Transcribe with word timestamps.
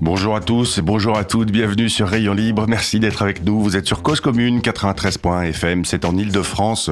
Bonjour 0.00 0.36
à 0.36 0.40
tous 0.40 0.78
et 0.78 0.82
bonjour 0.82 1.18
à 1.18 1.24
toutes, 1.24 1.50
bienvenue 1.50 1.88
sur 1.88 2.06
Rayon 2.06 2.32
Libre, 2.32 2.66
merci 2.68 3.00
d'être 3.00 3.20
avec 3.20 3.44
nous. 3.44 3.60
Vous 3.60 3.76
êtes 3.76 3.86
sur 3.86 4.00
Cause 4.00 4.20
Commune 4.20 4.60
93.fm, 4.60 5.84
c'est 5.84 6.04
en 6.04 6.16
Ile-de-France. 6.16 6.90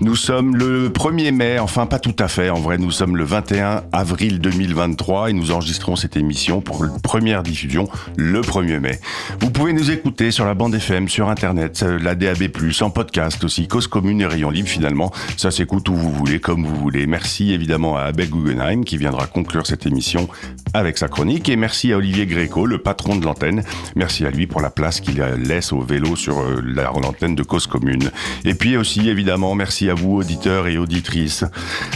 Nous 0.00 0.16
sommes 0.16 0.56
le 0.56 0.88
1er 0.88 1.30
mai, 1.30 1.60
enfin 1.60 1.86
pas 1.86 2.00
tout 2.00 2.16
à 2.18 2.26
fait, 2.26 2.50
en 2.50 2.58
vrai 2.58 2.76
nous 2.76 2.90
sommes 2.90 3.16
le 3.16 3.22
21 3.22 3.84
avril 3.92 4.40
2023 4.40 5.30
et 5.30 5.34
nous 5.34 5.52
enregistrons 5.52 5.94
cette 5.94 6.16
émission 6.16 6.60
pour 6.60 6.84
première 7.00 7.44
diffusion 7.44 7.88
le 8.16 8.40
1er 8.40 8.80
mai. 8.80 8.98
Vous 9.38 9.50
pouvez 9.50 9.72
nous 9.72 9.92
écouter 9.92 10.32
sur 10.32 10.44
la 10.44 10.54
bande 10.54 10.74
FM, 10.74 11.08
sur 11.08 11.28
internet, 11.28 11.82
la 11.82 12.16
DAB+, 12.16 12.48
en 12.80 12.90
podcast 12.90 13.44
aussi, 13.44 13.68
Cause 13.68 13.86
Commune 13.86 14.20
et 14.20 14.26
Rayon 14.26 14.50
Libre 14.50 14.68
finalement, 14.68 15.12
ça 15.36 15.52
s'écoute 15.52 15.88
où 15.88 15.94
vous 15.94 16.10
voulez, 16.10 16.40
comme 16.40 16.66
vous 16.66 16.76
voulez. 16.76 17.06
Merci 17.06 17.52
évidemment 17.52 17.96
à 17.96 18.02
Abel 18.02 18.30
Guggenheim 18.30 18.84
qui 18.84 18.96
viendra 18.96 19.28
conclure 19.28 19.64
cette 19.64 19.86
émission 19.86 20.28
avec 20.74 20.98
sa 20.98 21.08
chronique 21.08 21.48
et 21.48 21.56
merci 21.56 21.92
à 21.92 21.96
Olivier 21.96 22.26
Gréco, 22.26 22.66
le 22.66 22.78
patron 22.78 23.16
de 23.16 23.24
l'antenne. 23.24 23.62
Merci 23.96 24.24
à 24.26 24.30
lui 24.30 24.46
pour 24.46 24.60
la 24.60 24.70
place 24.70 25.00
qu'il 25.00 25.20
laisse 25.20 25.72
au 25.72 25.80
vélo 25.80 26.16
sur 26.16 26.40
euh, 26.40 26.62
la 26.64 26.92
antenne 26.92 27.34
de 27.34 27.42
Cause 27.42 27.66
Commune. 27.66 28.10
Et 28.44 28.54
puis 28.54 28.76
aussi, 28.76 29.08
évidemment, 29.08 29.54
merci 29.54 29.90
à 29.90 29.94
vous, 29.94 30.16
auditeurs 30.16 30.66
et 30.66 30.78
auditrices. 30.78 31.44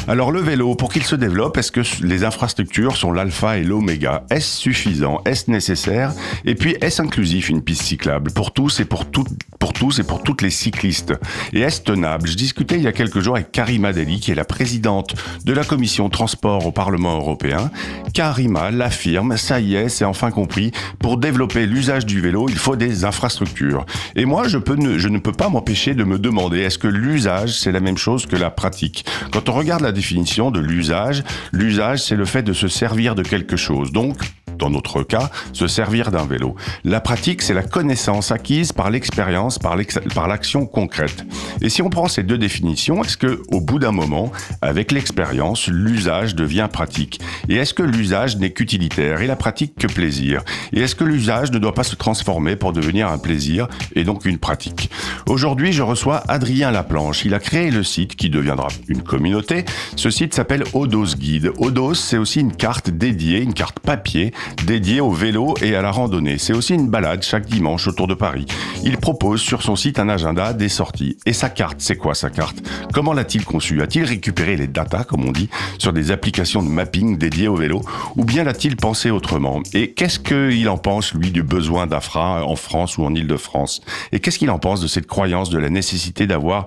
Alors, 0.08 0.30
le 0.32 0.40
vélo, 0.40 0.74
pour 0.74 0.92
qu'il 0.92 1.04
se 1.04 1.16
développe, 1.16 1.56
est-ce 1.56 1.72
que 1.72 1.82
les 2.04 2.24
infrastructures 2.24 2.96
sont 2.96 3.12
l'alpha 3.12 3.58
et 3.58 3.64
l'oméga? 3.64 4.24
Est-ce 4.30 4.58
suffisant? 4.58 5.20
Est-ce 5.24 5.50
nécessaire? 5.50 6.12
Et 6.44 6.54
puis, 6.54 6.76
est-ce 6.80 7.02
inclusif 7.02 7.48
une 7.48 7.62
piste 7.62 7.82
cyclable? 7.82 8.30
Pour 8.32 8.52
tous 8.52 8.80
et 8.80 8.84
pour 8.84 9.10
toutes 9.10 9.28
pour 9.62 9.72
tous 9.72 10.00
et 10.00 10.02
pour 10.02 10.24
toutes 10.24 10.42
les 10.42 10.50
cyclistes. 10.50 11.14
Et 11.52 11.60
est-ce 11.60 11.82
tenable? 11.82 12.28
Je 12.28 12.34
discutais 12.34 12.78
il 12.78 12.82
y 12.82 12.88
a 12.88 12.92
quelques 12.92 13.20
jours 13.20 13.36
avec 13.36 13.52
Karima 13.52 13.92
Deli, 13.92 14.18
qui 14.18 14.32
est 14.32 14.34
la 14.34 14.44
présidente 14.44 15.14
de 15.44 15.52
la 15.52 15.62
commission 15.62 16.08
transport 16.08 16.66
au 16.66 16.72
Parlement 16.72 17.14
européen. 17.14 17.70
Karima 18.12 18.72
l'affirme, 18.72 19.36
ça 19.36 19.60
y 19.60 19.76
est, 19.76 19.88
c'est 19.88 20.04
enfin 20.04 20.32
compris, 20.32 20.72
pour 20.98 21.16
développer 21.16 21.64
l'usage 21.64 22.06
du 22.06 22.20
vélo, 22.20 22.48
il 22.48 22.58
faut 22.58 22.74
des 22.74 23.04
infrastructures. 23.04 23.86
Et 24.16 24.24
moi, 24.24 24.48
je, 24.48 24.58
peux 24.58 24.74
ne, 24.74 24.98
je 24.98 25.06
ne 25.06 25.18
peux 25.18 25.30
pas 25.30 25.48
m'empêcher 25.48 25.94
de 25.94 26.02
me 26.02 26.18
demander, 26.18 26.58
est-ce 26.58 26.78
que 26.78 26.88
l'usage, 26.88 27.56
c'est 27.56 27.70
la 27.70 27.78
même 27.78 27.98
chose 27.98 28.26
que 28.26 28.34
la 28.34 28.50
pratique? 28.50 29.04
Quand 29.30 29.48
on 29.48 29.52
regarde 29.52 29.82
la 29.82 29.92
définition 29.92 30.50
de 30.50 30.58
l'usage, 30.58 31.22
l'usage, 31.52 32.02
c'est 32.02 32.16
le 32.16 32.24
fait 32.24 32.42
de 32.42 32.52
se 32.52 32.66
servir 32.66 33.14
de 33.14 33.22
quelque 33.22 33.56
chose. 33.56 33.92
Donc, 33.92 34.16
dans 34.62 34.70
notre 34.70 35.02
cas, 35.02 35.28
se 35.52 35.66
servir 35.66 36.12
d'un 36.12 36.24
vélo. 36.24 36.54
La 36.84 37.00
pratique, 37.00 37.42
c'est 37.42 37.52
la 37.52 37.64
connaissance 37.64 38.30
acquise 38.30 38.70
par 38.70 38.90
l'expérience, 38.90 39.58
par 39.58 40.28
l'action 40.28 40.66
concrète. 40.66 41.24
Et 41.60 41.68
si 41.68 41.82
on 41.82 41.90
prend 41.90 42.06
ces 42.06 42.22
deux 42.22 42.38
définitions, 42.38 43.02
est-ce 43.02 43.16
que, 43.16 43.42
au 43.48 43.60
bout 43.60 43.80
d'un 43.80 43.90
moment, 43.90 44.30
avec 44.60 44.92
l'expérience, 44.92 45.66
l'usage 45.66 46.36
devient 46.36 46.68
pratique? 46.72 47.20
Et 47.48 47.56
est-ce 47.56 47.74
que 47.74 47.82
l'usage 47.82 48.36
n'est 48.36 48.50
qu'utilitaire 48.50 49.20
et 49.20 49.26
la 49.26 49.34
pratique 49.34 49.74
que 49.74 49.88
plaisir? 49.88 50.42
Et 50.72 50.80
est-ce 50.82 50.94
que 50.94 51.02
l'usage 51.02 51.50
ne 51.50 51.58
doit 51.58 51.74
pas 51.74 51.82
se 51.82 51.96
transformer 51.96 52.54
pour 52.54 52.72
devenir 52.72 53.08
un 53.08 53.18
plaisir 53.18 53.66
et 53.96 54.04
donc 54.04 54.26
une 54.26 54.38
pratique? 54.38 54.90
Aujourd'hui, 55.26 55.72
je 55.72 55.82
reçois 55.82 56.22
Adrien 56.28 56.70
Laplanche. 56.70 57.24
Il 57.24 57.34
a 57.34 57.40
créé 57.40 57.72
le 57.72 57.82
site 57.82 58.14
qui 58.14 58.30
deviendra 58.30 58.68
une 58.86 59.02
communauté. 59.02 59.64
Ce 59.96 60.08
site 60.10 60.34
s'appelle 60.34 60.62
Odos 60.72 61.16
Guide. 61.16 61.50
Odos, 61.58 61.94
c'est 61.94 62.18
aussi 62.18 62.38
une 62.38 62.54
carte 62.54 62.90
dédiée, 62.90 63.40
une 63.40 63.54
carte 63.54 63.80
papier 63.80 64.32
dédié 64.66 65.00
au 65.00 65.10
vélo 65.10 65.54
et 65.62 65.74
à 65.74 65.82
la 65.82 65.90
randonnée. 65.90 66.38
C'est 66.38 66.52
aussi 66.52 66.74
une 66.74 66.88
balade 66.88 67.22
chaque 67.22 67.46
dimanche 67.46 67.86
autour 67.88 68.06
de 68.06 68.14
Paris. 68.14 68.46
Il 68.84 68.96
propose 68.98 69.40
sur 69.40 69.62
son 69.62 69.76
site 69.76 69.98
un 69.98 70.08
agenda 70.08 70.52
des 70.52 70.68
sorties. 70.68 71.16
Et 71.26 71.32
sa 71.32 71.50
carte, 71.50 71.76
c'est 71.78 71.96
quoi 71.96 72.14
sa 72.14 72.30
carte? 72.30 72.56
Comment 72.92 73.12
l'a-t-il 73.12 73.44
conçue? 73.44 73.82
A-t-il 73.82 74.04
récupéré 74.04 74.56
les 74.56 74.66
datas, 74.66 75.04
comme 75.04 75.24
on 75.24 75.32
dit, 75.32 75.48
sur 75.78 75.92
des 75.92 76.10
applications 76.10 76.62
de 76.62 76.68
mapping 76.68 77.18
dédiées 77.18 77.48
au 77.48 77.56
vélo? 77.56 77.82
Ou 78.16 78.24
bien 78.24 78.44
l'a-t-il 78.44 78.76
pensé 78.76 79.10
autrement? 79.10 79.62
Et 79.72 79.92
qu'est-ce 79.92 80.18
qu'il 80.18 80.68
en 80.68 80.78
pense, 80.78 81.14
lui, 81.14 81.30
du 81.30 81.42
besoin 81.42 81.86
d'Afra 81.86 82.44
en 82.44 82.56
France 82.56 82.98
ou 82.98 83.04
en 83.04 83.14
Ile-de-France 83.14 83.82
Et 84.12 84.20
qu'est-ce 84.20 84.38
qu'il 84.38 84.50
en 84.50 84.58
pense 84.58 84.80
de 84.80 84.86
cette 84.86 85.06
croyance 85.06 85.50
de 85.50 85.58
la 85.58 85.70
nécessité 85.70 86.26
d'avoir 86.26 86.66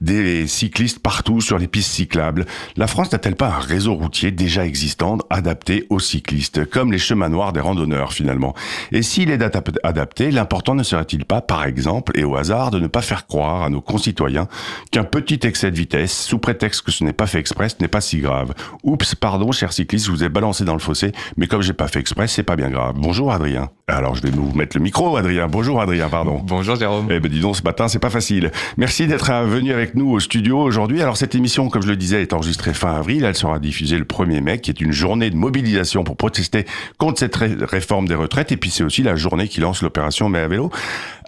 des 0.00 0.46
cyclistes 0.46 0.98
partout 0.98 1.40
sur 1.40 1.58
les 1.58 1.68
pistes 1.68 1.92
cyclables? 1.92 2.46
La 2.76 2.86
France 2.86 3.12
n'a-t-elle 3.12 3.36
pas 3.36 3.48
un 3.48 3.60
réseau 3.60 3.94
routier 3.94 4.30
déjà 4.30 4.64
existant 4.64 5.18
adapté 5.30 5.86
aux 5.90 6.00
cyclistes, 6.00 6.64
comme 6.66 6.92
les 6.92 6.98
chemins 6.98 7.23
noirs 7.28 7.52
des 7.52 7.60
randonneurs 7.60 8.12
finalement 8.12 8.54
Et 8.92 9.02
s'il 9.02 9.30
est 9.30 9.42
adapté, 9.82 10.30
l'important 10.30 10.74
ne 10.74 10.82
serait-il 10.82 11.24
pas, 11.24 11.40
par 11.40 11.64
exemple, 11.64 12.12
et 12.18 12.24
au 12.24 12.36
hasard, 12.36 12.70
de 12.70 12.78
ne 12.78 12.86
pas 12.86 13.02
faire 13.02 13.26
croire 13.26 13.62
à 13.62 13.70
nos 13.70 13.80
concitoyens 13.80 14.48
qu'un 14.90 15.04
petit 15.04 15.40
excès 15.42 15.70
de 15.70 15.76
vitesse, 15.76 16.24
sous 16.24 16.38
prétexte 16.38 16.82
que 16.82 16.92
ce 16.92 17.04
n'est 17.04 17.12
pas 17.12 17.26
fait 17.26 17.38
exprès, 17.38 17.68
n'est 17.80 17.88
pas 17.88 18.00
si 18.00 18.18
grave 18.18 18.54
Oups, 18.82 19.14
pardon, 19.14 19.52
cher 19.52 19.72
cycliste, 19.72 20.06
je 20.06 20.10
vous 20.10 20.24
ai 20.24 20.28
balancé 20.28 20.64
dans 20.64 20.74
le 20.74 20.78
fossé, 20.78 21.12
mais 21.36 21.46
comme 21.46 21.62
j'ai 21.62 21.72
pas 21.72 21.88
fait 21.88 22.00
exprès, 22.00 22.26
c'est 22.28 22.42
pas 22.42 22.56
bien 22.56 22.70
grave. 22.70 22.94
Bonjour 22.96 23.32
Adrien. 23.32 23.68
Alors 23.86 24.14
je 24.14 24.22
vais 24.22 24.30
vous 24.30 24.50
mettre 24.54 24.76
le 24.76 24.82
micro, 24.82 25.16
Adrien. 25.16 25.46
Bonjour 25.46 25.80
Adrien, 25.80 26.08
pardon. 26.08 26.40
Bonjour 26.42 26.76
Jérôme. 26.76 27.08
Eh 27.10 27.20
ben 27.20 27.30
dis 27.30 27.40
donc, 27.40 27.56
ce 27.56 27.62
matin, 27.62 27.86
c'est 27.86 27.98
pas 27.98 28.08
facile. 28.10 28.50
Merci 28.78 29.06
d'être 29.06 29.30
venu 29.44 29.72
avec 29.72 29.94
nous 29.94 30.10
au 30.10 30.20
studio 30.20 30.58
aujourd'hui. 30.58 31.02
Alors 31.02 31.18
cette 31.18 31.34
émission, 31.34 31.68
comme 31.68 31.82
je 31.82 31.88
le 31.88 31.96
disais, 31.96 32.22
est 32.22 32.32
enregistrée 32.32 32.72
fin 32.72 32.94
avril. 32.94 33.24
Elle 33.24 33.34
sera 33.34 33.58
diffusée 33.58 33.98
le 33.98 34.04
1er 34.04 34.40
mai, 34.40 34.58
qui 34.60 34.70
est 34.70 34.80
une 34.80 34.92
journée 34.92 35.28
de 35.28 35.36
mobilisation 35.36 36.02
pour 36.02 36.16
protester 36.16 36.64
contre 36.96 37.03
cette 37.16 37.36
réforme 37.36 38.08
des 38.08 38.14
retraites. 38.14 38.52
Et 38.52 38.56
puis 38.56 38.70
c'est 38.70 38.84
aussi 38.84 39.02
la 39.02 39.16
journée 39.16 39.48
qui 39.48 39.60
lance 39.60 39.82
l'opération 39.82 40.28
Mais 40.28 40.40
à 40.40 40.48
vélo. 40.48 40.70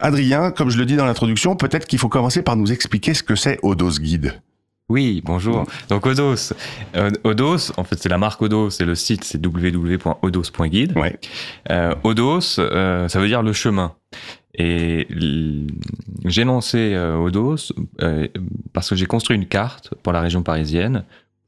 Adrien, 0.01 0.51
comme 0.51 0.71
je 0.71 0.79
le 0.79 0.87
dis 0.87 0.97
dans 0.97 1.07
l'introduction, 1.07 1.57
peut-être 1.57 1.87
qu'il 1.87 1.99
faut 1.99 2.09
commencer 2.09 2.43
par 2.43 2.57
nous 2.57 2.73
expliquer 2.73 3.15
ce 3.15 3.23
que 3.23 3.35
c'est 3.35 3.59
Odos 3.63 3.99
Guide. 4.01 4.41
Oui, 4.89 5.21
bonjour. 5.25 5.65
Donc 5.89 6.07
Odos, 6.07 6.53
euh, 6.95 7.11
Odos, 7.25 7.73
en 7.77 7.83
fait 7.83 7.97
c'est 7.99 8.09
la 8.09 8.19
marque 8.19 8.41
Odos, 8.41 8.71
c'est 8.71 8.85
le 8.85 8.95
site, 8.95 9.25
c'est 9.25 9.45
www.odos.guide. 9.45 10.97
Ouais. 10.97 11.19
Euh, 11.71 11.93
Odos, 12.05 12.61
euh, 12.61 13.09
ça 13.09 13.19
veut 13.19 13.27
dire 13.27 13.43
le 13.43 13.53
chemin. 13.53 13.95
Et 14.59 15.07
j'ai 16.25 16.45
lancé 16.45 16.95
euh, 16.95 17.17
Odos 17.17 17.73
euh, 18.01 18.27
parce 18.73 18.89
que 18.89 18.97
j'ai 18.97 19.07
construit 19.07 19.37
une 19.37 19.47
carte 19.47 19.93
pour 20.03 20.13
la 20.13 20.21
région 20.21 20.43
parisienne 20.43 21.05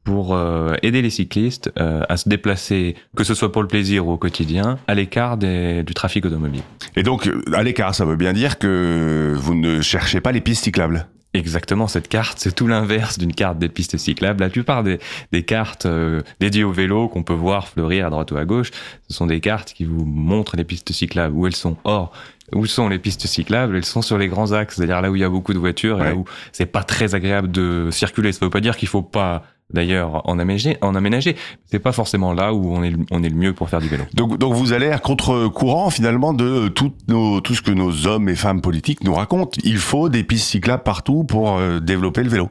pour 0.08 0.34
euh, 0.34 0.74
aider 0.82 1.02
les 1.02 1.10
cyclistes 1.10 1.70
à 1.76 2.16
se 2.16 2.28
déplacer, 2.28 2.96
que 3.14 3.24
ce 3.24 3.34
soit 3.34 3.52
pour 3.52 3.60
le 3.60 3.68
plaisir 3.68 4.06
ou 4.06 4.12
au 4.12 4.16
quotidien, 4.16 4.78
à 4.86 4.94
l'écart 4.94 5.36
du 5.36 5.94
trafic 5.94 6.24
automobile. 6.24 6.62
Et 6.96 7.02
donc, 7.02 7.30
à 7.52 7.62
l'écart, 7.62 7.94
ça 7.94 8.06
veut 8.06 8.16
bien 8.16 8.32
dire 8.32 8.58
que 8.58 9.34
vous 9.36 9.54
ne 9.54 9.82
cherchez 9.82 10.20
pas 10.22 10.32
les 10.32 10.40
pistes 10.40 10.64
cyclables 10.64 11.06
Exactement, 11.34 11.88
cette 11.88 12.08
carte, 12.08 12.38
c'est 12.38 12.54
tout 12.54 12.66
l'inverse 12.66 13.18
d'une 13.18 13.34
carte 13.34 13.58
des 13.58 13.68
pistes 13.68 13.98
cyclables. 13.98 14.40
La 14.40 14.48
plupart 14.48 14.82
des, 14.82 14.98
des 15.30 15.42
cartes 15.42 15.84
euh, 15.84 16.22
dédiées 16.40 16.64
au 16.64 16.72
vélo 16.72 17.08
qu'on 17.08 17.22
peut 17.22 17.34
voir 17.34 17.68
fleurir 17.68 18.06
à 18.06 18.10
droite 18.10 18.32
ou 18.32 18.38
à 18.38 18.46
gauche, 18.46 18.70
ce 19.08 19.14
sont 19.14 19.26
des 19.26 19.40
cartes 19.40 19.74
qui 19.74 19.84
vous 19.84 20.06
montrent 20.06 20.56
les 20.56 20.64
pistes 20.64 20.90
cyclables, 20.90 21.36
où 21.36 21.46
elles 21.46 21.54
sont. 21.54 21.76
Or, 21.84 22.12
où 22.54 22.64
sont 22.64 22.88
les 22.88 22.98
pistes 22.98 23.26
cyclables? 23.26 23.76
Elles 23.76 23.84
sont 23.84 24.00
sur 24.00 24.16
les 24.16 24.28
grands 24.28 24.52
axes, 24.52 24.76
c'est-à-dire 24.76 25.02
là 25.02 25.10
où 25.10 25.16
il 25.16 25.20
y 25.20 25.24
a 25.24 25.28
beaucoup 25.28 25.52
de 25.52 25.58
voitures 25.58 26.00
et 26.00 26.04
là 26.04 26.14
où 26.14 26.24
c'est 26.50 26.64
pas 26.64 26.82
très 26.82 27.14
agréable 27.14 27.50
de 27.50 27.90
circuler. 27.90 28.32
Ça 28.32 28.46
veut 28.46 28.50
pas 28.50 28.60
dire 28.62 28.78
qu'il 28.78 28.88
faut 28.88 29.02
pas 29.02 29.44
d'ailleurs 29.72 30.22
en 30.28 30.38
aménager. 30.38 30.78
En 30.80 30.94
aménager. 30.94 31.36
C'est 31.66 31.78
pas 31.78 31.92
forcément 31.92 32.32
là 32.32 32.54
où 32.54 32.72
on 32.72 32.82
est, 32.82 32.94
on 33.10 33.22
est 33.22 33.28
le 33.28 33.36
mieux 33.36 33.52
pour 33.52 33.68
faire 33.68 33.80
du 33.80 33.88
vélo. 33.88 34.04
Donc, 34.14 34.38
donc 34.38 34.54
vous 34.54 34.72
allez 34.72 34.90
à 34.90 34.98
contre-courant 34.98 35.90
finalement 35.90 36.32
de 36.32 36.68
tout, 36.68 36.92
nos, 37.08 37.40
tout 37.40 37.54
ce 37.54 37.62
que 37.62 37.70
nos 37.70 38.06
hommes 38.06 38.28
et 38.28 38.36
femmes 38.36 38.60
politiques 38.60 39.04
nous 39.04 39.14
racontent. 39.14 39.58
Il 39.64 39.78
faut 39.78 40.08
des 40.08 40.24
pistes 40.24 40.48
cyclables 40.48 40.82
partout 40.82 41.24
pour 41.24 41.58
euh, 41.58 41.80
développer 41.80 42.22
le 42.22 42.30
vélo. 42.30 42.48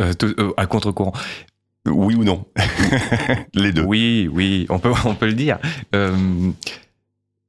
Euh, 0.00 0.12
euh, 0.22 0.52
à 0.56 0.66
contre-courant. 0.66 1.12
Oui 1.86 2.14
ou 2.14 2.24
non? 2.24 2.44
Les 3.54 3.72
deux. 3.72 3.82
Oui, 3.82 4.28
oui, 4.32 4.66
on 4.68 4.78
peut, 4.78 4.92
on 5.04 5.14
peut 5.14 5.26
le 5.26 5.34
dire. 5.34 5.58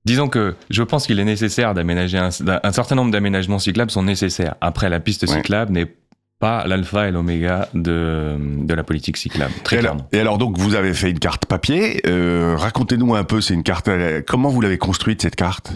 Disons 0.05 0.29
que 0.29 0.55
je 0.69 0.81
pense 0.81 1.05
qu'il 1.05 1.19
est 1.19 1.25
nécessaire 1.25 1.73
d'aménager 1.73 2.17
un, 2.17 2.29
un, 2.63 2.71
certain 2.71 2.95
nombre 2.95 3.11
d'aménagements 3.11 3.59
cyclables 3.59 3.91
sont 3.91 4.03
nécessaires. 4.03 4.55
Après, 4.61 4.89
la 4.89 4.99
piste 4.99 5.27
cyclable 5.27 5.73
n'est 5.73 5.93
pas 6.39 6.65
l'alpha 6.65 7.07
et 7.07 7.11
l'oméga 7.11 7.67
de, 7.73 8.37
de 8.39 8.73
la 8.73 8.83
politique 8.83 9.17
cyclable, 9.17 9.53
très 9.63 9.77
et 9.77 9.79
clairement. 9.79 9.99
Alors, 9.99 10.09
et 10.13 10.19
alors 10.19 10.37
donc 10.37 10.57
vous 10.57 10.75
avez 10.75 10.93
fait 10.93 11.11
une 11.11 11.19
carte 11.19 11.45
papier. 11.45 12.01
Euh, 12.07 12.55
Racontez-nous 12.57 13.13
un 13.15 13.23
peu, 13.25 13.41
c'est 13.41 13.53
une 13.53 13.63
carte. 13.63 13.89
Comment 14.25 14.49
vous 14.49 14.61
l'avez 14.61 14.77
construite 14.77 15.21
cette 15.21 15.35
carte? 15.35 15.73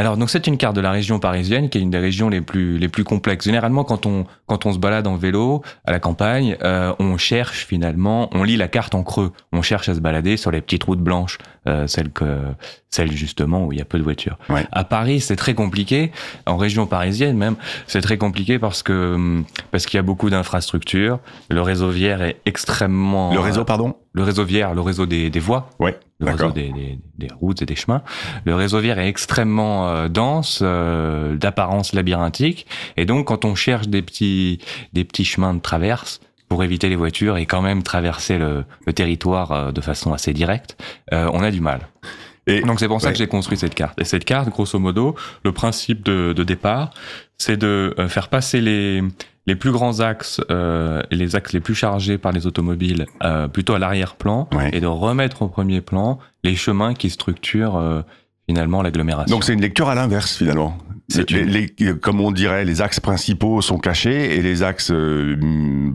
Alors 0.00 0.16
donc 0.16 0.30
c'est 0.30 0.46
une 0.46 0.56
carte 0.56 0.74
de 0.74 0.80
la 0.80 0.92
région 0.92 1.18
parisienne 1.18 1.68
qui 1.68 1.76
est 1.76 1.82
une 1.82 1.90
des 1.90 1.98
régions 1.98 2.30
les 2.30 2.40
plus 2.40 2.78
les 2.78 2.88
plus 2.88 3.04
complexes. 3.04 3.44
Généralement 3.44 3.84
quand 3.84 4.06
on 4.06 4.24
quand 4.46 4.64
on 4.64 4.72
se 4.72 4.78
balade 4.78 5.06
en 5.06 5.16
vélo 5.16 5.60
à 5.84 5.92
la 5.92 6.00
campagne, 6.00 6.56
euh, 6.62 6.94
on 6.98 7.18
cherche 7.18 7.66
finalement, 7.66 8.30
on 8.32 8.42
lit 8.42 8.56
la 8.56 8.66
carte 8.66 8.94
en 8.94 9.02
creux. 9.02 9.30
On 9.52 9.60
cherche 9.60 9.90
à 9.90 9.94
se 9.94 10.00
balader 10.00 10.38
sur 10.38 10.50
les 10.50 10.62
petites 10.62 10.84
routes 10.84 11.02
blanches, 11.02 11.36
euh, 11.66 11.86
celles 11.86 12.08
que 12.12 12.40
celles 12.88 13.12
justement 13.12 13.66
où 13.66 13.72
il 13.72 13.78
y 13.78 13.82
a 13.82 13.84
peu 13.84 13.98
de 13.98 14.02
voitures. 14.02 14.38
Ouais. 14.48 14.64
À 14.72 14.84
Paris 14.84 15.20
c'est 15.20 15.36
très 15.36 15.52
compliqué. 15.52 16.12
En 16.46 16.56
région 16.56 16.86
parisienne 16.86 17.36
même 17.36 17.56
c'est 17.86 18.00
très 18.00 18.16
compliqué 18.16 18.58
parce 18.58 18.82
que 18.82 19.42
parce 19.70 19.84
qu'il 19.84 19.98
y 19.98 20.00
a 20.00 20.02
beaucoup 20.02 20.30
d'infrastructures. 20.30 21.18
Le 21.50 21.60
réseau 21.60 21.90
viaire 21.90 22.22
est 22.22 22.40
extrêmement 22.46 23.34
Le 23.34 23.40
réseau, 23.40 23.66
pardon 23.66 23.96
le 24.12 24.22
réseau 24.22 24.44
viaire, 24.44 24.74
le 24.74 24.80
réseau 24.80 25.06
des, 25.06 25.30
des 25.30 25.40
voies, 25.40 25.70
Ouais, 25.78 25.98
le 26.18 26.30
réseau 26.32 26.50
des, 26.50 26.70
des, 26.72 26.98
des 27.18 27.28
routes 27.40 27.62
et 27.62 27.66
des 27.66 27.76
chemins. 27.76 28.02
Le 28.44 28.54
réseau 28.54 28.80
viaire 28.80 28.98
est 28.98 29.08
extrêmement 29.08 29.88
euh, 29.88 30.08
dense, 30.08 30.60
euh, 30.62 31.36
d'apparence 31.36 31.92
labyrinthique, 31.92 32.66
et 32.96 33.04
donc 33.06 33.28
quand 33.28 33.44
on 33.44 33.54
cherche 33.54 33.88
des 33.88 34.02
petits 34.02 34.58
des 34.92 35.04
petits 35.04 35.24
chemins 35.24 35.54
de 35.54 35.60
traverse 35.60 36.20
pour 36.48 36.64
éviter 36.64 36.88
les 36.88 36.96
voitures 36.96 37.36
et 37.36 37.46
quand 37.46 37.62
même 37.62 37.84
traverser 37.84 38.36
le, 38.38 38.64
le 38.84 38.92
territoire 38.92 39.52
euh, 39.52 39.70
de 39.72 39.80
façon 39.80 40.12
assez 40.12 40.32
directe, 40.32 40.76
euh, 41.12 41.30
on 41.32 41.42
a 41.44 41.50
du 41.52 41.60
mal. 41.60 41.80
Et 42.48 42.62
Donc 42.62 42.80
c'est 42.80 42.88
pour 42.88 43.00
ça 43.00 43.08
Ouais. 43.08 43.12
que 43.12 43.18
j'ai 43.18 43.28
construit 43.28 43.56
cette 43.56 43.76
carte. 43.76 44.00
Et 44.00 44.04
cette 44.04 44.24
carte, 44.24 44.48
grosso 44.48 44.76
modo, 44.80 45.14
le 45.44 45.52
principe 45.52 46.02
de, 46.02 46.32
de 46.32 46.42
départ, 46.42 46.90
c'est 47.38 47.56
de 47.56 47.94
euh, 47.98 48.08
faire 48.08 48.28
passer 48.28 48.60
les, 48.60 49.02
les 49.46 49.56
plus 49.56 49.72
grands 49.72 50.00
axes 50.00 50.40
euh, 50.50 51.02
et 51.10 51.16
les 51.16 51.34
axes 51.36 51.52
les 51.52 51.60
plus 51.60 51.74
chargés 51.74 52.18
par 52.18 52.32
les 52.32 52.46
automobiles 52.46 53.06
euh, 53.22 53.48
plutôt 53.48 53.74
à 53.74 53.78
l'arrière-plan 53.78 54.48
Ouais. 54.54 54.70
et 54.72 54.80
de 54.80 54.86
remettre 54.86 55.42
au 55.42 55.48
premier 55.48 55.80
plan 55.80 56.18
les 56.44 56.54
chemins 56.56 56.94
qui 56.94 57.10
structurent 57.10 57.76
euh, 57.76 58.02
finalement 58.48 58.82
l'agglomération. 58.82 59.34
donc 59.34 59.44
c'est 59.44 59.52
une 59.54 59.60
lecture 59.60 59.88
à 59.88 59.94
l'inverse 59.94 60.36
finalement. 60.36 60.76
C'est 61.08 61.28
Les- 61.32 61.40
une- 61.40 61.48
les- 61.88 61.98
comme 61.98 62.20
on 62.20 62.30
dirait, 62.30 62.64
les 62.64 62.82
axes 62.82 63.00
principaux 63.00 63.60
sont 63.62 63.78
cachés 63.78 64.36
et 64.36 64.42
les 64.42 64.62
axes, 64.62 64.92
euh, 64.92 65.36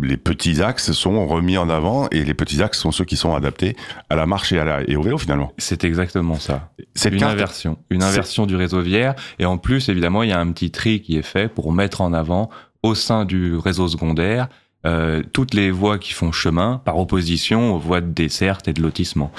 les 0.02 0.18
petits 0.18 0.62
axes 0.62 0.92
sont 0.92 1.26
remis 1.26 1.58
en 1.58 1.70
avant 1.70 2.10
et 2.12 2.26
les 2.26 2.34
petits 2.34 2.62
axes 2.62 2.80
sont 2.80 2.92
ceux 2.92 3.06
qui 3.06 3.16
sont 3.16 3.34
adaptés 3.34 3.78
à 4.10 4.16
la 4.18 4.26
marche 4.26 4.52
et, 4.52 4.60
à 4.60 4.66
la, 4.66 4.82
et 4.90 4.98
au 4.98 5.02
vélo 5.02 5.18
finalement. 5.18 5.54
c'est 5.58 5.86
exactement 5.86 6.36
ça. 6.36 6.70
Cette 6.96 7.14
une 7.14 7.20
carte, 7.20 7.32
inversion, 7.32 7.78
une 7.90 8.02
c'est- 8.02 8.08
inversion 8.08 8.46
du 8.46 8.58
réseau 8.58 8.82
viaire. 8.82 9.16
Et 9.40 9.46
en 9.46 9.58
plus, 9.58 9.88
évidemment, 9.88 10.22
il 10.24 10.30
y 10.30 10.34
a 10.34 10.40
un 10.40 10.52
petit 10.52 10.72
tri 10.72 11.02
qui 11.02 11.18
est 11.18 11.22
fait 11.26 11.48
pour 11.48 11.72
mettre 11.72 12.02
en 12.02 12.12
avant 12.12 12.50
au 12.86 12.96
sein 12.96 13.26
du 13.26 13.56
réseau 13.58 13.88
secondaire 13.88 14.48
euh, 14.86 15.24
toutes 15.34 15.54
les 15.56 15.72
voies 15.72 15.98
qui 15.98 16.14
font 16.14 16.32
chemin 16.32 16.80
par 16.86 16.98
opposition 17.00 17.74
aux 17.74 17.80
voies 17.80 18.02
de 18.02 18.12
desserte 18.12 18.68
et 18.68 18.74
de 18.74 18.82
lotissement. 18.82 19.32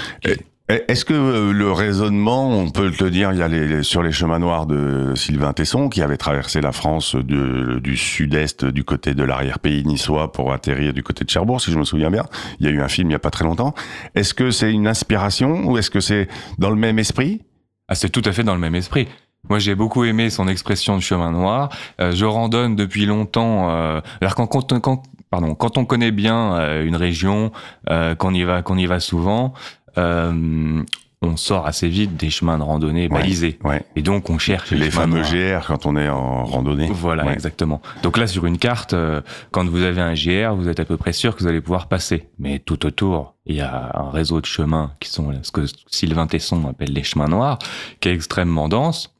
Est-ce 0.68 1.04
que 1.04 1.14
euh, 1.14 1.52
le 1.52 1.70
raisonnement, 1.70 2.50
on 2.58 2.68
peut 2.70 2.90
te 2.90 3.04
le 3.04 3.10
dire, 3.12 3.30
il 3.32 3.38
y 3.38 3.42
a 3.42 3.46
les, 3.46 3.84
sur 3.84 4.02
les 4.02 4.10
chemins 4.10 4.40
noirs 4.40 4.66
de 4.66 5.12
Sylvain 5.14 5.52
Tesson 5.52 5.88
qui 5.88 6.02
avait 6.02 6.16
traversé 6.16 6.60
la 6.60 6.72
France 6.72 7.14
de- 7.14 7.78
du 7.78 7.96
sud-est 7.96 8.64
du 8.64 8.82
côté 8.82 9.14
de 9.14 9.22
l'arrière-pays 9.22 9.84
niçois 9.84 10.32
pour 10.32 10.52
atterrir 10.52 10.92
du 10.92 11.04
côté 11.04 11.24
de 11.24 11.30
Cherbourg, 11.30 11.60
si 11.60 11.70
je 11.70 11.78
me 11.78 11.84
souviens 11.84 12.10
bien. 12.10 12.24
Il 12.58 12.66
y 12.66 12.68
a 12.68 12.72
eu 12.72 12.80
un 12.80 12.88
film 12.88 13.10
il 13.10 13.12
y 13.12 13.14
a 13.14 13.20
pas 13.20 13.30
très 13.30 13.44
longtemps. 13.44 13.74
Est-ce 14.16 14.34
que 14.34 14.50
c'est 14.50 14.72
une 14.72 14.88
inspiration 14.88 15.68
ou 15.70 15.78
est-ce 15.78 15.90
que 15.90 16.00
c'est 16.00 16.26
dans 16.58 16.70
le 16.70 16.76
même 16.76 16.98
esprit? 16.98 17.42
Ah, 17.86 17.94
c'est 17.94 18.08
tout 18.10 18.22
à 18.24 18.32
fait 18.32 18.42
dans 18.42 18.54
le 18.54 18.60
même 18.60 18.74
esprit. 18.74 19.06
Moi, 19.48 19.58
j'ai 19.58 19.74
beaucoup 19.74 20.04
aimé 20.04 20.30
son 20.30 20.48
expression 20.48 20.96
de 20.96 21.02
chemin 21.02 21.30
noir. 21.32 21.70
Euh, 22.00 22.12
je 22.12 22.24
randonne 22.24 22.76
depuis 22.76 23.06
longtemps. 23.06 23.70
Euh, 23.70 24.00
alors 24.20 24.34
quand, 24.34 24.46
quand, 24.46 24.80
quand- 24.80 25.02
pardon, 25.30 25.54
quand 25.54 25.78
on 25.78 25.84
connaît 25.84 26.10
bien 26.12 26.54
euh, 26.54 26.84
une 26.86 26.96
région, 26.96 27.52
euh, 27.90 28.14
qu'on 28.14 28.32
y 28.34 28.42
va, 28.44 28.62
qu'on 28.62 28.76
y 28.78 28.86
va 28.86 29.00
souvent, 29.00 29.54
euh, 29.98 30.82
on 31.22 31.36
sort 31.38 31.66
assez 31.66 31.88
vite 31.88 32.16
des 32.16 32.28
chemins 32.30 32.58
de 32.58 32.62
randonnée 32.62 33.08
balisés. 33.08 33.58
Ouais. 33.64 33.82
Et 33.96 34.02
donc, 34.02 34.28
on 34.28 34.38
cherche 34.38 34.70
Les 34.70 34.90
chemins 34.90 35.02
fameux 35.02 35.20
noirs. 35.22 35.60
GR 35.62 35.66
quand 35.66 35.86
on 35.86 35.96
est 35.96 36.08
en 36.10 36.44
randonnée. 36.44 36.88
Voilà, 36.92 37.24
Ouais. 37.24 37.32
exactement. 37.32 37.80
Donc 38.02 38.18
là, 38.18 38.26
sur 38.26 38.44
une 38.46 38.58
carte, 38.58 38.92
euh, 38.92 39.22
quand 39.50 39.66
vous 39.66 39.82
avez 39.82 40.02
un 40.02 40.12
GR, 40.12 40.54
vous 40.54 40.68
êtes 40.68 40.78
à 40.78 40.84
peu 40.84 40.98
près 40.98 41.12
sûr 41.14 41.34
que 41.34 41.42
vous 41.42 41.48
allez 41.48 41.62
pouvoir 41.62 41.88
passer. 41.88 42.28
Mais 42.38 42.58
tout 42.58 42.84
autour, 42.84 43.34
il 43.46 43.56
y 43.56 43.60
a 43.62 43.92
un 43.94 44.10
réseau 44.10 44.40
de 44.42 44.46
chemins 44.46 44.92
qui 45.00 45.08
sont 45.08 45.32
ce 45.42 45.50
que 45.50 45.62
Sylvain 45.86 46.26
Tesson 46.26 46.68
appelle 46.68 46.92
les 46.92 47.02
chemins 47.02 47.28
noirs, 47.28 47.58
qui 48.00 48.10
est 48.10 48.14
extrêmement 48.14 48.68
dense 48.68 49.12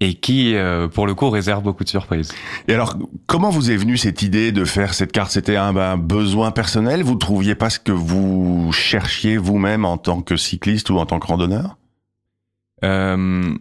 et 0.00 0.14
qui, 0.14 0.54
euh, 0.54 0.88
pour 0.88 1.06
le 1.06 1.14
coup, 1.14 1.30
réserve 1.30 1.62
beaucoup 1.62 1.84
de 1.84 1.88
surprises. 1.88 2.32
Et 2.68 2.74
alors, 2.74 2.98
comment 3.26 3.48
vous 3.48 3.70
est 3.70 3.76
venue 3.76 3.96
cette 3.96 4.20
idée 4.20 4.52
de 4.52 4.64
faire 4.64 4.92
cette 4.92 5.10
carte? 5.10 5.30
C'était 5.30 5.56
un, 5.56 5.96
besoin 5.96 6.50
personnel? 6.50 7.02
Vous 7.02 7.14
trouviez 7.14 7.54
pas 7.54 7.70
ce 7.70 7.80
que 7.80 7.92
vous 7.92 8.70
cherchiez 8.72 9.38
vous-même 9.38 9.84
en 9.84 9.96
tant 9.96 10.20
que 10.20 10.36
cycliste 10.36 10.90
ou 10.90 10.98
en 10.98 11.06
tant 11.06 11.18
que 11.18 11.26
randonneur? 11.26 11.78
Euh, 12.84 13.54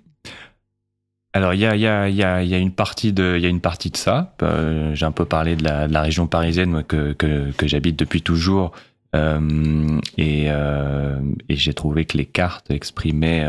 alors 1.31 1.53
il 1.53 1.61
y 1.61 1.65
a, 1.65 1.75
il 1.75 1.81
y, 1.81 1.87
a, 1.87 2.09
il 2.09 2.15
y, 2.15 2.23
a, 2.23 2.43
il 2.43 2.49
y 2.49 2.53
a 2.53 2.57
une 2.57 2.73
partie 2.73 3.13
de 3.13 3.35
il 3.37 3.43
y 3.43 3.45
a 3.45 3.49
une 3.49 3.61
partie 3.61 3.89
de 3.89 3.95
ça. 3.95 4.35
Euh, 4.41 4.93
J'ai 4.93 5.05
un 5.05 5.13
peu 5.13 5.23
parlé 5.23 5.55
de 5.55 5.63
la, 5.63 5.87
de 5.87 5.93
la 5.93 6.01
région 6.01 6.27
parisienne 6.27 6.69
moi, 6.69 6.83
que, 6.83 7.13
que, 7.13 7.51
que 7.51 7.65
j'habite 7.65 7.97
depuis 7.97 8.21
toujours 8.21 8.73
euh, 9.15 9.99
et, 10.17 10.47
et 10.47 11.55
j'ai 11.55 11.73
trouvé 11.73 12.03
que 12.03 12.17
les 12.17 12.25
cartes 12.25 12.71
exprimaient 12.71 13.45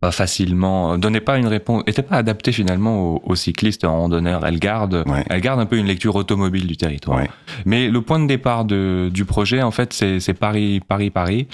pas 0.00 0.10
facilement, 0.12 0.98
donnaient 0.98 1.20
pas 1.20 1.38
une 1.38 1.46
réponse, 1.46 1.82
étaient 1.86 2.02
pas 2.02 2.16
adaptées 2.16 2.52
finalement 2.52 3.00
aux, 3.14 3.22
aux 3.24 3.34
cyclistes 3.34 3.82
aux 3.84 3.90
randonneurs. 3.90 4.44
Elles 4.44 4.58
gardent, 4.58 5.04
Ouais. 5.06 5.24
elles 5.30 5.40
gardent 5.40 5.60
un 5.60 5.66
peu 5.66 5.78
une 5.78 5.86
lecture 5.86 6.14
automobile 6.16 6.66
du 6.66 6.76
territoire. 6.76 7.16
Ouais. 7.18 7.30
Mais 7.64 7.88
le 7.88 8.02
point 8.02 8.18
de 8.18 8.26
départ 8.26 8.66
de, 8.66 9.10
du 9.12 9.24
projet, 9.24 9.62
en 9.62 9.70
fait, 9.70 9.94
c'est 9.94 10.20
c'est 10.20 10.34
Paris, 10.34 10.80
Paris, 10.86 11.08
Paris. 11.10 11.48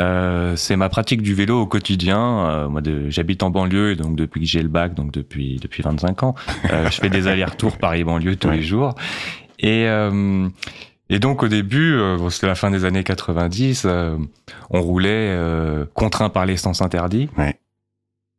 Euh, 0.00 0.56
c'est 0.56 0.74
ma 0.74 0.88
pratique 0.88 1.22
du 1.22 1.34
vélo 1.34 1.60
au 1.60 1.66
quotidien. 1.66 2.18
Euh, 2.18 2.68
moi, 2.68 2.80
de- 2.80 3.08
j'habite 3.10 3.44
en 3.44 3.50
banlieue, 3.50 3.92
et 3.92 3.96
donc 3.96 4.16
depuis 4.16 4.40
que 4.40 4.46
j'ai 4.46 4.62
le 4.62 4.68
bac, 4.68 4.94
donc 4.94 5.12
depuis 5.12 5.58
depuis 5.62 5.82
25 5.84 6.24
ans, 6.24 6.34
euh, 6.72 6.90
je 6.90 6.96
fais 7.00 7.10
des 7.10 7.28
allers-retours 7.28 7.78
Paris-banlieue 7.78 8.34
tous 8.34 8.48
Ouais. 8.48 8.56
les 8.56 8.62
jours. 8.62 8.96
Et 9.60 9.86
euh, 9.86 10.48
et 11.10 11.18
donc 11.20 11.42
au 11.44 11.48
début, 11.48 11.92
euh, 11.94 12.28
c'était 12.30 12.48
la 12.48 12.54
fin 12.56 12.70
des 12.72 12.84
années 12.84 13.04
90, 13.04 13.84
euh, 13.86 14.16
on 14.70 14.80
roulait 14.80 15.08
euh, 15.30 15.84
contraint 15.94 16.28
par 16.30 16.44
l'essence 16.44 16.82
interdit. 16.82 17.28
Ouais. 17.38 17.56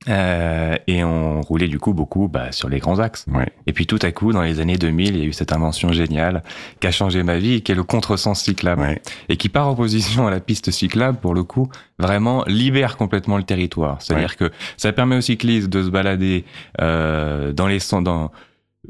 Euh, 0.08 0.76
et 0.88 1.04
on 1.04 1.42
roulait 1.42 1.68
du 1.68 1.80
coup 1.80 1.94
beaucoup 1.94 2.28
bah, 2.28 2.52
sur 2.52 2.70
les 2.70 2.80
grands 2.80 3.00
axes. 3.00 3.26
Ouais. 3.32 3.48
Et 3.68 3.74
puis 3.74 3.88
tout 3.88 4.00
à 4.02 4.12
coup, 4.12 4.34
dans 4.34 4.42
les 4.42 4.60
années 4.60 4.78
2000, 4.78 5.16
il 5.16 5.18
y 5.18 5.22
a 5.22 5.26
eu 5.26 5.34
cette 5.34 5.54
invention 5.54 5.92
géniale 5.92 6.44
qui 6.80 6.88
a 6.88 6.92
changé 6.92 7.24
ma 7.24 7.38
vie, 7.38 7.62
qui 7.62 7.72
est 7.72 7.76
le 7.76 7.84
contresens 7.84 8.42
cyclable. 8.42 8.82
Ouais. 8.82 9.02
Et 9.30 9.38
qui, 9.38 9.50
par 9.50 9.70
opposition 9.70 10.28
à 10.28 10.32
la 10.32 10.40
piste 10.40 10.72
cyclable, 10.72 11.18
pour 11.18 11.34
le 11.34 11.44
coup, 11.44 11.70
vraiment 12.00 12.44
libère 12.48 12.98
complètement 12.98 13.38
le 13.38 13.44
territoire. 13.44 14.02
C'est-à-dire 14.02 14.36
que 14.36 14.52
ça 14.78 14.92
permet 14.92 15.18
aux 15.18 15.22
cyclistes 15.22 15.70
de 15.70 15.84
se 15.84 15.90
balader 15.90 16.46
euh, 16.82 17.52
dans 17.52 17.68
les 17.68 17.80
dans, 18.02 18.32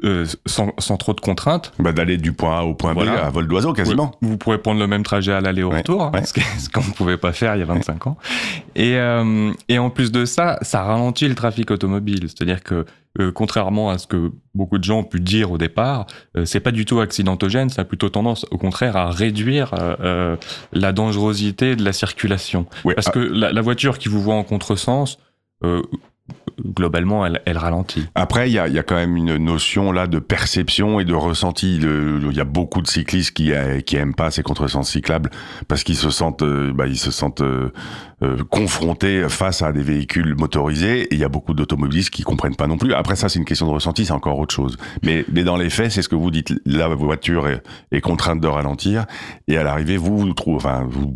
euh, 0.04 0.26
sans, 0.46 0.72
sans 0.78 0.98
trop 0.98 1.14
de 1.14 1.22
contraintes. 1.22 1.72
Bah, 1.80 1.92
d'aller 1.92 2.18
du 2.18 2.34
point 2.34 2.60
A 2.60 2.64
au 2.64 2.74
point 2.74 2.92
B 2.94 2.96
Voilà. 2.98 3.26
à 3.26 3.30
vol 3.30 3.48
d'oiseau 3.48 3.74
quasiment. 3.74 4.12
Vous, 4.22 4.30
vous 4.32 4.38
pourrez 4.38 4.58
prendre 4.58 4.80
le 4.80 4.88
même 4.88 5.04
trajet 5.04 5.32
à 5.34 5.42
l'aller 5.42 5.64
au 5.64 5.70
Ouais, 5.72 5.78
retour, 5.78 6.04
hein, 6.04 6.12
ouais. 6.14 6.24
ce 6.26 6.70
qu'on 6.70 6.82
ne 6.82 6.92
pouvait 6.94 7.18
pas 7.18 7.34
faire 7.34 7.56
il 7.56 7.60
y 7.60 7.62
a 7.62 7.66
25 7.66 8.08
ans. 8.08 8.18
Et, 8.76 8.96
euh, 8.98 9.52
et 9.70 9.80
en 9.80 9.90
plus 9.90 10.12
de 10.12 10.26
ça, 10.26 10.58
ça 10.62 10.84
ralentit 10.84 11.28
le 11.28 11.36
trafic 11.36 11.72
automobile. 11.72 12.22
C'est-à-dire 12.28 12.62
que, 12.64 12.86
euh, 13.20 13.32
contrairement 13.32 13.90
à 13.90 13.98
ce 13.98 14.08
que 14.08 14.32
beaucoup 14.54 14.78
de 14.78 14.84
gens 14.84 15.00
ont 15.00 15.04
pu 15.04 15.20
dire 15.22 15.52
au 15.52 15.58
départ, 15.58 16.06
euh, 16.38 16.44
c'est 16.46 16.60
pas 16.60 16.72
du 16.72 16.84
tout 16.86 17.00
accidentogène, 17.00 17.70
ça 17.70 17.84
a 17.84 17.86
plutôt 17.86 18.10
tendance, 18.10 18.46
au 18.52 18.58
contraire, 18.58 18.98
à 18.98 19.10
réduire 19.10 19.72
euh, 20.02 20.36
la 20.74 20.92
dangerosité 20.92 21.76
de 21.76 21.84
la 21.86 21.94
circulation. 21.94 22.66
Parce 22.96 23.08
ah, 23.08 23.12
que 23.12 23.20
la, 23.20 23.54
la 23.54 23.62
voiture 23.62 23.98
qui 24.00 24.10
vous 24.10 24.22
voit 24.22 24.36
en 24.36 24.44
contresens, 24.44 25.18
euh, 25.64 25.82
globalement, 26.64 27.26
elle, 27.26 27.42
elle 27.46 27.58
ralentit. 27.58 28.06
Après, 28.16 28.50
il 28.50 28.54
y 28.54 28.60
a, 28.60 28.68
y 28.68 28.80
a 28.80 28.84
quand 28.84 28.96
même 28.96 29.16
une 29.18 29.38
notion 29.38 29.92
là 29.92 30.08
de 30.08 30.20
perception 30.20 31.00
et 31.00 31.06
de 31.06 31.14
ressenti. 31.14 31.78
Il 31.78 32.34
y 32.34 32.40
a 32.42 32.46
beaucoup 32.46 32.82
de 32.82 32.88
cyclistes 32.88 33.32
qui 33.36 33.52
euh, 33.52 33.80
qui 33.82 33.96
aiment 33.98 34.16
pas 34.16 34.32
ces 34.32 34.44
contresens 34.44 34.90
cyclables 34.90 35.30
parce 35.68 35.84
qu'ils 35.84 35.96
se 35.98 36.10
sentent, 36.10 36.44
euh, 36.44 36.72
bah, 36.74 36.88
ils 36.88 36.98
se 36.98 37.12
sentent 37.12 37.42
euh, 37.42 37.72
euh, 38.24 38.38
confrontés 38.50 39.28
face 39.30 39.62
à 39.62 39.72
des 39.72 39.82
véhicules 39.84 40.36
motorisés. 40.36 41.02
Et 41.04 41.14
il 41.16 41.20
y 41.20 41.24
a 41.24 41.30
beaucoup 41.30 41.54
d'automobilistes 41.54 42.10
qui 42.10 42.24
comprennent 42.24 42.56
pas 42.56 42.68
non 42.68 42.78
plus. 42.78 42.94
Après, 42.94 43.16
ça, 43.16 43.30
c'est 43.30 43.40
une 43.40 43.46
question 43.46 43.68
de 43.68 43.72
ressenti, 43.72 44.06
c'est 44.06 44.14
encore 44.14 44.40
autre 44.40 44.54
chose. 44.56 44.78
Mais, 45.04 45.26
mais 45.32 45.44
dans 45.44 45.58
les 45.58 45.70
faits, 45.70 45.92
c'est 45.92 46.02
ce 46.02 46.10
que 46.10 46.16
vous 46.16 46.32
dites. 46.32 46.54
La 46.66 46.88
voiture 46.88 47.48
est, 47.48 47.62
est 47.92 48.02
contrainte 48.02 48.40
de 48.42 48.48
ralentir 48.48 49.06
et 49.48 49.58
à 49.58 49.64
l'arrivée, 49.64 49.98
vous, 49.98 50.18
vous 50.18 50.34
trouvez, 50.34 50.58
enfin, 50.58 50.86
vous, 50.90 51.14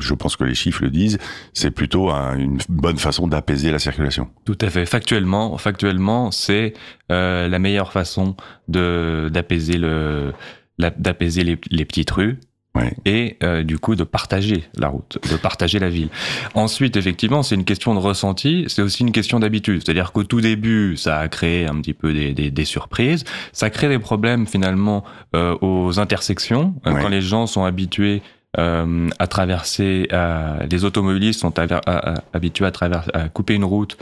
je 0.00 0.14
pense 0.14 0.36
que 0.36 0.44
les 0.44 0.54
chiffres 0.54 0.82
le 0.82 0.90
disent, 0.90 1.18
c'est 1.54 1.70
plutôt 1.70 2.10
un- 2.10 2.36
une 2.38 2.58
bonne 2.68 2.98
façon 2.98 3.26
d'apaiser 3.26 3.70
la 3.70 3.78
circulation. 3.78 4.28
Tout 4.44 4.58
à 4.60 4.68
fait. 4.70 4.81
Factuellement, 4.86 5.56
factuellement, 5.58 6.30
c'est 6.30 6.74
euh, 7.10 7.48
la 7.48 7.58
meilleure 7.58 7.92
façon 7.92 8.36
de 8.68 9.28
d'apaiser 9.32 9.78
le 9.78 10.32
d'apaiser 10.78 11.44
les, 11.44 11.58
les 11.70 11.84
petites 11.84 12.10
rues 12.10 12.38
Ouais. 12.74 12.90
et 13.04 13.36
euh, 13.42 13.62
du 13.62 13.78
coup 13.78 13.96
de 13.96 14.02
partager 14.02 14.64
la 14.78 14.88
route, 14.88 15.18
de 15.30 15.36
partager 15.36 15.78
la 15.78 15.90
ville. 15.90 16.08
Ensuite, 16.54 16.96
effectivement, 16.96 17.42
c'est 17.42 17.54
une 17.54 17.66
question 17.66 17.92
de 17.94 17.98
ressenti, 18.00 18.64
c'est 18.68 18.80
aussi 18.80 19.02
une 19.02 19.12
question 19.12 19.38
d'habitude. 19.40 19.82
C'est-à-dire 19.84 20.10
qu'au 20.12 20.24
tout 20.24 20.40
début, 20.40 20.96
ça 20.96 21.18
a 21.18 21.28
créé 21.28 21.66
un 21.66 21.74
petit 21.82 21.92
peu 21.92 22.14
des, 22.14 22.32
des, 22.32 22.50
des 22.50 22.64
surprises, 22.64 23.24
ça 23.52 23.68
crée 23.68 23.90
des 23.90 23.98
problèmes 23.98 24.46
finalement 24.46 25.04
euh, 25.36 25.54
aux 25.60 26.00
intersections 26.00 26.74
Ouais. 26.86 26.94
quand 27.02 27.08
les 27.10 27.20
gens 27.20 27.46
sont 27.46 27.64
habitués 27.64 28.22
euh, 28.58 29.06
à 29.18 29.26
traverser, 29.26 30.08
à- 30.10 30.60
les 30.70 30.86
automobilistes 30.86 31.40
sont 31.40 31.58
aver- 31.58 31.80
à- 31.84 32.14
à- 32.14 32.24
habitués 32.32 32.64
à, 32.64 32.70
traverser, 32.70 33.10
à 33.12 33.28
couper 33.28 33.52
une 33.54 33.64
route 33.64 33.98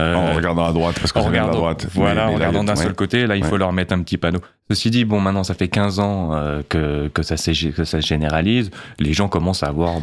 Euh, 0.00 0.14
en 0.14 0.34
regardant 0.34 0.64
à 0.66 0.72
droite, 0.72 0.96
parce 0.98 1.12
ça 1.12 1.30
vient 1.30 1.46
à 1.46 1.50
droite. 1.50 1.86
voilà, 1.94 2.14
Mais- 2.14 2.20
en 2.22 2.28
mais 2.30 2.34
regardant 2.34 2.64
d'un 2.64 2.74
ouais. 2.74 2.82
seul 2.82 2.94
côté, 2.94 3.26
là, 3.26 3.36
il 3.36 3.44
faut 3.44 3.56
leur 3.56 3.72
mettre 3.72 3.94
un 3.94 4.02
petit 4.02 4.16
panneau. 4.16 4.40
Ceci 4.68 4.90
dit, 4.90 5.04
bon, 5.04 5.20
maintenant, 5.20 5.44
ça 5.44 5.54
fait 5.54 5.68
15 5.68 6.00
ans 6.00 6.34
euh, 6.34 6.62
que, 6.68 7.08
que, 7.08 7.22
ça, 7.22 7.36
que 7.36 7.84
ça 7.84 8.00
se 8.00 8.06
généralise. 8.06 8.70
Les 8.98 9.12
gens 9.12 9.28
commencent 9.28 9.62
à 9.62 9.68
avoir 9.68 9.98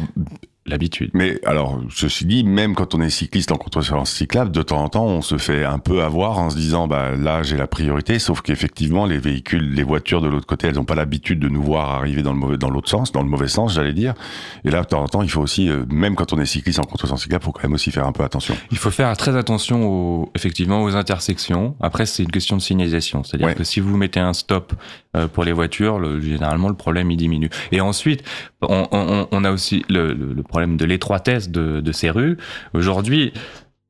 l'habitude. 0.66 1.10
Mais 1.14 1.40
alors, 1.44 1.80
ceci 1.90 2.24
dit, 2.24 2.44
même 2.44 2.74
quand 2.74 2.94
on 2.94 3.00
est 3.00 3.10
cycliste 3.10 3.50
en 3.50 3.56
contresens 3.56 4.08
cyclable, 4.10 4.52
de 4.52 4.62
temps 4.62 4.82
en 4.84 4.88
temps, 4.88 5.06
on 5.06 5.20
se 5.20 5.36
fait 5.38 5.64
un 5.64 5.78
peu 5.80 6.02
avoir 6.02 6.38
en 6.38 6.50
se 6.50 6.56
disant, 6.56 6.86
bah 6.86 7.16
là, 7.16 7.42
j'ai 7.42 7.56
la 7.56 7.66
priorité. 7.66 8.18
Sauf 8.20 8.42
qu'effectivement, 8.42 9.04
les 9.06 9.18
véhicules, 9.18 9.72
les 9.74 9.82
voitures 9.82 10.20
de 10.20 10.28
l'autre 10.28 10.46
côté, 10.46 10.68
elles 10.68 10.76
n'ont 10.76 10.84
pas 10.84 10.94
l'habitude 10.94 11.40
de 11.40 11.48
nous 11.48 11.62
voir 11.62 11.90
arriver 11.90 12.22
dans 12.22 12.32
le 12.32 12.38
mauvais, 12.38 12.58
dans 12.58 12.70
l'autre 12.70 12.88
sens, 12.88 13.10
dans 13.10 13.22
le 13.22 13.28
mauvais 13.28 13.48
sens, 13.48 13.74
j'allais 13.74 13.92
dire. 13.92 14.14
Et 14.64 14.70
là, 14.70 14.82
de 14.82 14.86
temps 14.86 15.02
en 15.02 15.08
temps, 15.08 15.22
il 15.22 15.30
faut 15.30 15.40
aussi, 15.40 15.68
euh, 15.68 15.84
même 15.90 16.14
quand 16.14 16.32
on 16.32 16.38
est 16.40 16.46
cycliste 16.46 16.78
en 16.78 16.84
contresens 16.84 17.20
cyclable, 17.22 17.44
faut 17.44 17.52
quand 17.52 17.64
même 17.64 17.72
aussi 17.74 17.90
faire 17.90 18.06
un 18.06 18.12
peu 18.12 18.22
attention. 18.22 18.56
Il 18.70 18.78
faut 18.78 18.90
faire 18.90 19.16
très 19.16 19.36
attention 19.36 19.84
aux, 19.86 20.30
effectivement 20.36 20.82
aux 20.84 20.94
intersections. 20.94 21.74
Après, 21.80 22.06
c'est 22.06 22.22
une 22.22 22.30
question 22.30 22.56
de 22.56 22.62
signalisation. 22.62 23.24
C'est-à-dire 23.24 23.48
Ouais. 23.48 23.54
que 23.54 23.64
si 23.64 23.80
vous 23.80 23.96
mettez 23.96 24.20
un 24.20 24.32
stop 24.32 24.74
euh, 25.16 25.26
pour 25.28 25.42
les 25.44 25.52
voitures, 25.52 25.98
le- 25.98 26.20
généralement, 26.20 26.68
le 26.68 26.74
problème, 26.76 27.10
il 27.10 27.16
diminue. 27.16 27.50
Et 27.72 27.80
ensuite, 27.80 28.22
on, 28.68 28.86
on- 28.92 29.28
on 29.30 29.44
a 29.44 29.50
aussi 29.50 29.84
le, 29.88 30.14
problème 30.42 30.76
de 30.76 30.84
l'étroitesse 30.84 31.50
de, 31.50 31.80
de 31.80 31.92
ces 31.92 32.10
rues. 32.10 32.36
Aujourd'hui, 32.74 33.32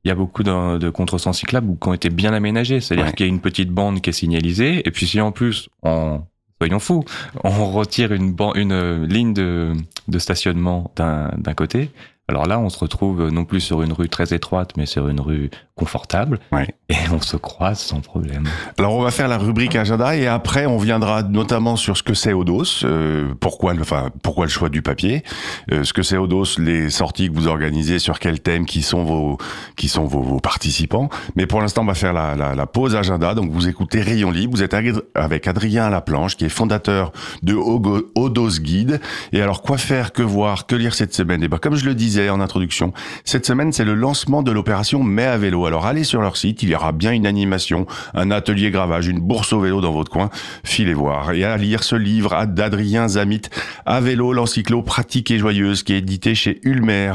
il 0.05 0.09
y 0.09 0.11
a 0.11 0.15
beaucoup 0.15 0.43
de, 0.43 0.79
de 0.79 0.91
contresens 0.91 1.39
cyclables 1.39 1.77
qui 1.81 1.89
ont 1.89 1.95
été 1.95 2.11
bien 2.11 2.33
aménagés. 2.33 2.81
C'est-à-dire 2.81 3.07
Ouais. 3.07 3.13
qu'il 3.13 3.27
y 3.27 3.29
a 3.29 3.33
une 3.33 3.41
petite 3.41 3.71
bande 3.71 4.01
qui 4.01 4.11
est 4.11 4.13
signalisée. 4.13 4.83
Et 4.87 4.91
puis, 4.91 5.07
si 5.07 5.21
en 5.21 5.31
plus, 5.33 5.69
on, 5.83 6.23
soyons 6.61 6.79
fous, 6.81 7.05
on 7.45 7.71
retire 7.71 8.13
une, 8.13 8.35
euh, 8.41 9.07
ligne 9.07 9.33
de, 9.35 9.73
de 10.09 10.19
stationnement 10.19 10.91
d'un 10.97 11.55
côté, 11.55 11.91
alors 12.29 12.47
là, 12.47 12.59
on 12.61 12.69
se 12.69 12.79
retrouve 12.79 13.29
non 13.31 13.45
plus 13.45 13.61
sur 13.61 13.83
une 13.83 13.93
rue 13.93 14.09
très 14.09 14.33
étroite, 14.33 14.73
mais 14.77 14.87
sur 14.87 15.09
une 15.09 15.21
rue 15.21 15.51
confortable. 15.83 16.39
Ouais. 16.53 16.69
Et 16.89 17.09
on 17.11 17.21
se 17.21 17.37
croise 17.37 17.81
sans 17.81 18.01
problème. 18.01 18.45
Alors 18.79 18.95
on 18.95 19.03
va 19.03 19.11
faire 19.11 19.27
la 19.27 19.39
rubrique 19.39 19.75
agenda 19.75 20.15
et 20.15 20.29
après 20.29 20.67
on 20.67 20.79
viendra 20.79 21.25
notamment 21.25 21.75
sur 21.75 21.97
ce 21.97 22.05
que 22.05 22.15
c'est 22.15 22.33
Odos, 22.33 22.85
euh, 22.85 23.35
pourquoi, 23.41 23.75
le, 23.75 23.81
enfin, 23.81 24.11
pourquoi 24.23 24.45
le 24.45 24.51
choix 24.51 24.69
du 24.69 24.83
papier, 24.83 25.25
euh, 25.73 25.83
ce 25.83 25.93
que 25.93 26.03
c'est 26.03 26.17
Odos, 26.17 26.59
les 26.59 26.89
sorties 26.91 27.29
que 27.29 27.35
vous 27.35 27.49
organisez, 27.49 27.99
sur 27.99 28.21
quel 28.21 28.41
thème, 28.41 28.65
qui 28.65 28.83
sont 28.83 29.03
vos, 29.05 29.39
qui 29.77 29.89
sont 29.89 30.05
vos, 30.05 30.23
vos 30.23 30.39
participants. 30.39 31.09
Mais 31.35 31.47
pour 31.47 31.61
l'instant 31.61 31.83
on 31.83 31.87
va 31.87 31.95
faire 31.95 32.13
la, 32.13 32.37
la, 32.37 32.55
la 32.55 32.67
pause 32.67 32.95
agenda. 32.95 33.35
Donc 33.35 33.51
vous 33.51 33.67
écoutez 33.67 34.01
Rayon 34.03 34.31
Libre, 34.31 34.55
vous 34.55 34.63
êtes 34.63 34.75
avec 35.15 35.47
Adrien 35.49 35.91
Laplanche 35.91 36.37
qui 36.37 36.45
est 36.45 36.55
fondateur 36.61 37.11
de 37.43 37.55
Odos 37.55 38.61
Guide. 38.61 39.01
Et 39.33 39.43
alors 39.43 39.63
quoi 39.63 39.79
faire, 39.79 40.13
que 40.13 40.23
voir, 40.23 40.67
que 40.67 40.77
lire 40.77 40.95
cette 40.95 41.15
semaine? 41.15 41.43
Et 41.43 41.49
ben 41.49 41.59
comme 41.59 41.75
je 41.75 41.87
le 41.87 41.95
disais 41.95 42.29
en 42.31 42.41
introduction, 42.41 42.93
cette 43.25 43.47
semaine 43.47 43.73
c'est 43.73 43.85
le 43.85 43.95
lancement 43.95 44.43
de 44.43 44.53
l'opération 44.53 45.03
Mai 45.03 45.25
à 45.25 45.39
vélo. 45.39 45.65
Alors 45.73 45.87
allez 45.87 46.05
sur 46.05 46.21
leur 46.21 46.37
site, 46.37 46.63
il 46.63 46.69
y 46.69 46.75
aura 46.75 46.93
bien 46.93 47.13
une 47.13 47.27
animation, 47.27 47.87
un 48.13 48.31
atelier 48.31 48.71
gravage, 48.71 49.09
une 49.09 49.21
bourse 49.21 49.55
au 49.55 49.61
vélo 49.61 49.81
dans 49.81 49.93
votre 49.93 50.11
coin. 50.11 50.29
Filez 50.65 50.93
voir 50.93 51.33
et 51.33 51.45
à 51.45 51.57
lire 51.57 51.83
ce 51.83 51.97
livre 51.97 52.45
d'Adrien 52.45 53.09
Zamit 53.09 53.41
à 53.87 54.03
vélo, 54.03 54.35
l'encyclo 54.35 54.83
pratique 54.83 55.31
et 55.31 55.39
joyeuse 55.39 55.83
qui 55.83 55.95
est 55.95 55.99
édité 56.01 56.35
chez 56.35 56.61
Ulmer. 56.65 57.15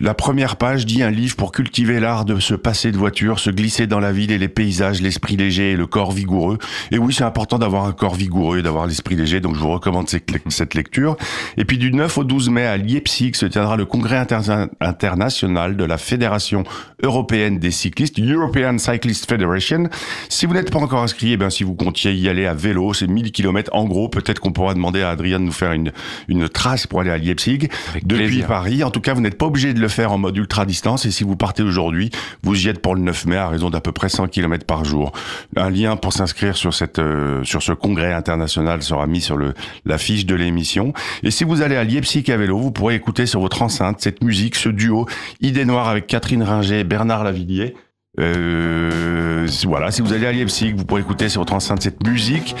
La 0.00 0.14
première 0.14 0.56
page 0.56 0.86
dit 0.86 1.02
un 1.02 1.10
livre 1.10 1.36
pour 1.36 1.52
cultiver 1.52 2.00
l'art 2.00 2.24
de 2.24 2.40
se 2.40 2.54
passer 2.54 2.90
de 2.90 2.96
voiture, 2.96 3.38
se 3.38 3.50
glisser 3.50 3.86
dans 3.86 4.00
la 4.00 4.12
ville 4.12 4.32
et 4.32 4.38
les 4.38 4.48
paysages, 4.48 5.02
l'esprit 5.02 5.36
léger 5.36 5.72
et 5.72 5.76
le 5.76 5.86
corps 5.86 6.10
vigoureux. 6.12 6.56
Et 6.90 6.96
oui, 6.96 7.12
c'est 7.12 7.24
important 7.24 7.58
d'avoir 7.58 7.84
un 7.84 7.92
corps 7.92 8.14
vigoureux 8.14 8.60
et 8.60 8.62
d'avoir 8.62 8.86
l'esprit 8.86 9.14
léger, 9.14 9.40
donc 9.40 9.56
je 9.56 9.60
vous 9.60 9.68
recommande 9.68 10.08
cette 10.08 10.30
cette 10.48 10.72
lecture. 10.74 11.16
Et 11.58 11.66
puis 11.66 11.76
du 11.76 11.92
9 11.92 12.16
au 12.16 12.24
12 12.24 12.48
mai 12.48 12.64
à 12.64 12.78
Leipzig 12.78 13.32
se 13.34 13.44
tiendra 13.44 13.76
le 13.76 13.84
congrès 13.84 14.16
inter- 14.16 14.68
international 14.80 15.76
de 15.76 15.84
la 15.84 15.98
Fédération 15.98 16.64
européenne 17.02 17.58
des 17.58 17.70
cyclistes, 17.70 18.18
European 18.18 18.78
Cyclist 18.78 19.28
Federation. 19.28 19.88
Si 20.30 20.46
vous 20.46 20.54
n'êtes 20.54 20.70
pas 20.70 20.78
encore 20.78 21.02
inscrit, 21.02 21.32
eh 21.32 21.36
bien, 21.36 21.50
si 21.50 21.62
vous 21.62 21.74
comptiez 21.74 22.14
y 22.14 22.26
aller 22.28 22.46
à 22.46 22.54
vélo, 22.54 22.94
c'est 22.94 23.06
1000 23.06 23.32
km 23.32 23.70
en 23.74 23.84
gros. 23.84 24.08
Peut-être 24.08 24.38
qu'on 24.40 24.52
pourra 24.52 24.72
demander 24.72 25.02
à 25.02 25.10
Adrien 25.10 25.40
de 25.40 25.44
nous 25.44 25.52
faire 25.52 25.72
une, 25.72 25.92
une 26.28 26.48
trace 26.48 26.86
pour 26.86 27.00
aller 27.02 27.10
à 27.10 27.18
Leipzig 27.18 27.68
Avec 27.90 28.06
depuis 28.06 28.26
plaisir. 28.26 28.46
Paris. 28.46 28.82
En 28.82 28.90
tout 28.90 29.00
cas, 29.00 29.12
vous 29.12 29.20
n'êtes 29.20 29.36
pas 29.36 29.46
obligé 29.46 29.74
de 29.74 29.80
le 29.80 29.88
faire 29.90 30.12
en 30.12 30.18
mode 30.18 30.36
ultra 30.36 30.64
distance. 30.64 31.04
Et 31.04 31.10
si 31.10 31.24
vous 31.24 31.36
partez 31.36 31.62
aujourd'hui, 31.62 32.10
vous 32.42 32.66
y 32.66 32.68
êtes 32.68 32.80
pour 32.80 32.94
le 32.94 33.02
9 33.02 33.26
mai 33.26 33.36
à 33.36 33.48
raison 33.48 33.70
d'à 33.70 33.80
peu 33.80 33.92
près 33.92 34.08
100 34.08 34.28
km 34.28 34.64
par 34.64 34.84
jour. 34.84 35.12
Un 35.56 35.70
lien 35.70 35.96
pour 35.96 36.12
s'inscrire 36.12 36.56
sur 36.56 36.72
cette 36.74 36.98
euh, 36.98 37.44
sur 37.44 37.62
ce 37.62 37.72
congrès 37.72 38.12
international 38.12 38.82
sera 38.82 39.06
mis 39.06 39.20
sur 39.20 39.36
le 39.36 39.54
la 39.84 39.98
fiche 39.98 40.26
de 40.26 40.34
l'émission. 40.34 40.92
Et 41.22 41.30
si 41.30 41.44
vous 41.44 41.62
allez 41.62 41.76
à 41.76 41.84
Leipzig 41.84 42.30
à 42.30 42.36
vélo, 42.36 42.58
vous 42.58 42.72
pourrez 42.72 42.94
écouter 42.94 43.26
sur 43.26 43.40
votre 43.40 43.62
enceinte 43.62 44.00
cette 44.00 44.22
musique, 44.22 44.56
ce 44.56 44.68
duo 44.68 45.06
Idée 45.40 45.64
Noire 45.64 45.88
avec 45.88 46.06
Catherine 46.06 46.42
Ringer 46.42 46.80
et 46.80 46.84
Bernard 46.84 47.24
Lavillier. 47.24 47.74
Euh, 48.18 49.46
voilà, 49.64 49.90
si 49.90 50.02
vous 50.02 50.12
allez 50.12 50.26
à 50.26 50.32
Leipzig, 50.32 50.72
vous 50.76 50.84
pourrez 50.84 51.00
écouter 51.00 51.28
sur 51.28 51.40
votre 51.40 51.54
enceinte 51.54 51.82
cette 51.82 52.04
musique. 52.06 52.54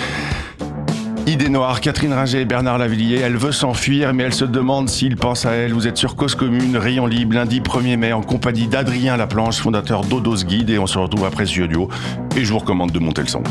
Idée 1.30 1.48
noire, 1.48 1.80
Catherine 1.80 2.12
Ringer 2.12 2.40
et 2.40 2.44
Bernard 2.44 2.78
Lavillier, 2.78 3.20
elle 3.20 3.36
veut 3.36 3.52
s'enfuir, 3.52 4.12
mais 4.12 4.24
elle 4.24 4.34
se 4.34 4.44
demande 4.44 4.88
s'il 4.88 5.14
pense 5.14 5.46
à 5.46 5.52
elle. 5.52 5.72
Vous 5.72 5.86
êtes 5.86 5.96
sur 5.96 6.16
Cause 6.16 6.34
Commune, 6.34 6.76
Rayon 6.76 7.06
Libre, 7.06 7.36
lundi 7.36 7.60
1er 7.60 7.96
mai, 7.96 8.12
en 8.12 8.20
compagnie 8.20 8.66
d'Adrien 8.66 9.16
Laplanche, 9.16 9.60
fondateur 9.60 10.02
d'Odos 10.02 10.42
Guide, 10.44 10.70
et 10.70 10.80
on 10.80 10.88
se 10.88 10.98
retrouve 10.98 11.24
après 11.24 11.46
ce 11.46 11.60
duo. 11.60 11.88
Et 12.36 12.44
je 12.44 12.52
vous 12.52 12.58
recommande 12.58 12.90
de 12.90 12.98
monter 12.98 13.22
le 13.22 13.28
son. 13.28 13.44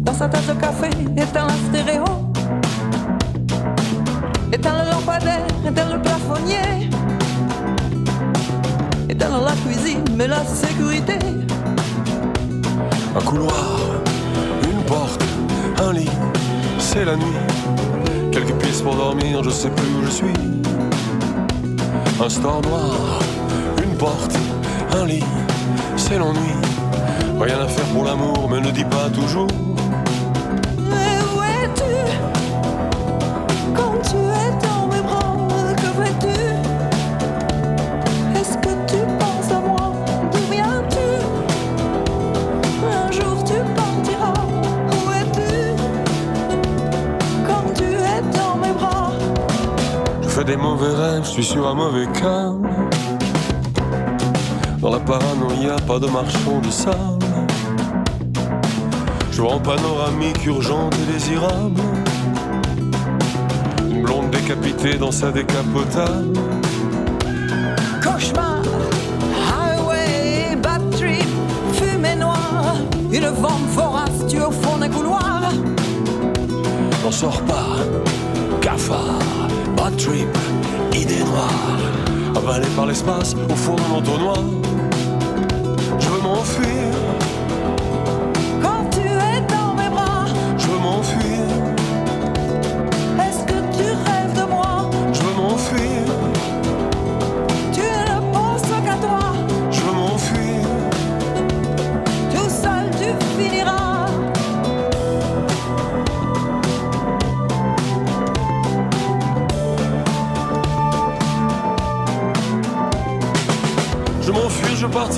Dans 0.00 0.14
sa 0.14 0.28
tasse 0.28 0.46
de 0.46 0.54
café, 0.54 0.88
éteint 1.18 1.48
la 1.48 1.54
stéréo. 1.68 2.04
Éteint 4.50 4.84
le 4.84 4.90
lampadaire, 4.90 5.46
éteint 5.66 5.94
le 5.94 6.00
plafonnier. 6.00 6.88
Éteint 9.10 9.38
la 9.38 9.52
cuisine, 9.52 10.04
mais 10.16 10.26
la 10.26 10.42
sécurité. 10.46 11.27
Un 13.18 13.24
couloir, 13.24 13.80
une 14.70 14.80
porte, 14.84 15.24
un 15.82 15.92
lit, 15.92 16.08
c'est 16.78 17.04
la 17.04 17.16
nuit. 17.16 17.34
Quelques 18.30 18.54
pistes 18.62 18.84
pour 18.84 18.94
dormir, 18.94 19.42
je 19.42 19.50
sais 19.50 19.70
plus 19.70 19.88
où 19.88 20.04
je 20.04 20.10
suis. 20.10 20.32
Un 22.24 22.28
store 22.28 22.62
noir, 22.62 23.18
une 23.82 23.96
porte, 23.96 24.38
un 24.96 25.04
lit, 25.04 25.24
c'est 25.96 26.16
l'ennui. 26.16 26.54
Rien 27.40 27.58
à 27.58 27.66
faire 27.66 27.86
pour 27.86 28.04
l'amour, 28.04 28.48
mais 28.48 28.60
ne 28.60 28.70
dis 28.70 28.84
pas 28.84 29.10
toujours. 29.12 29.67
Des 50.48 50.56
mauvais 50.56 50.94
rêves, 50.94 51.24
je 51.24 51.30
suis 51.30 51.44
sur 51.44 51.68
un 51.68 51.74
mauvais 51.74 52.06
cas. 52.06 52.52
Dans 54.80 54.90
la 54.90 54.98
paranoïa, 54.98 55.76
pas 55.86 55.98
de 55.98 56.06
marchand 56.06 56.60
de 56.64 56.70
sable. 56.70 57.26
Je 59.30 59.42
vois 59.42 59.52
en 59.52 59.60
panoramique 59.60 60.46
urgente 60.46 60.94
et 60.94 61.12
désirable. 61.12 61.82
Une 63.90 64.02
blonde 64.02 64.30
décapitée 64.30 64.94
dans 64.94 65.10
sa 65.10 65.30
décapotable. 65.30 66.32
Cauchemar, 68.02 68.62
highway, 69.52 70.56
bad 70.62 70.80
trip, 70.92 71.28
fumée 71.74 72.16
noire, 72.16 72.76
une 73.12 73.28
vente 73.28 73.68
vorace, 73.74 74.26
tu 74.26 74.40
au 74.40 74.50
fond 74.50 74.78
d'un 74.78 74.88
couloir. 74.88 75.42
N'en 77.04 77.10
sors 77.10 77.42
pas, 77.42 77.76
cafard, 78.62 79.18
bad 79.78 79.96
trip, 79.96 80.28
idée 80.92 81.24
noire. 81.24 81.78
Avalé 82.36 82.66
par 82.76 82.86
l'espace 82.86 83.34
au 83.48 83.54
fond 83.54 83.76
d'un 83.76 83.94
entonnoir. 83.98 84.42
Je 86.00 86.08
veux 86.08 86.20
m'enfuir, 86.20 86.92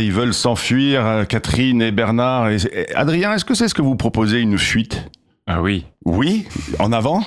Ils 0.00 0.12
veulent 0.12 0.34
s'enfuir, 0.34 1.04
euh, 1.06 1.24
Catherine 1.24 1.80
et 1.82 1.90
Bernard. 1.92 2.50
Et, 2.50 2.56
et 2.72 2.94
Adrien, 2.94 3.32
est-ce 3.34 3.44
que 3.44 3.54
c'est 3.54 3.68
ce 3.68 3.74
que 3.74 3.82
vous 3.82 3.96
proposez, 3.96 4.40
une 4.40 4.58
fuite? 4.58 5.10
Ah 5.46 5.62
oui, 5.62 5.84
Oui? 6.04 6.46
En 6.78 6.92
avant? 6.92 7.22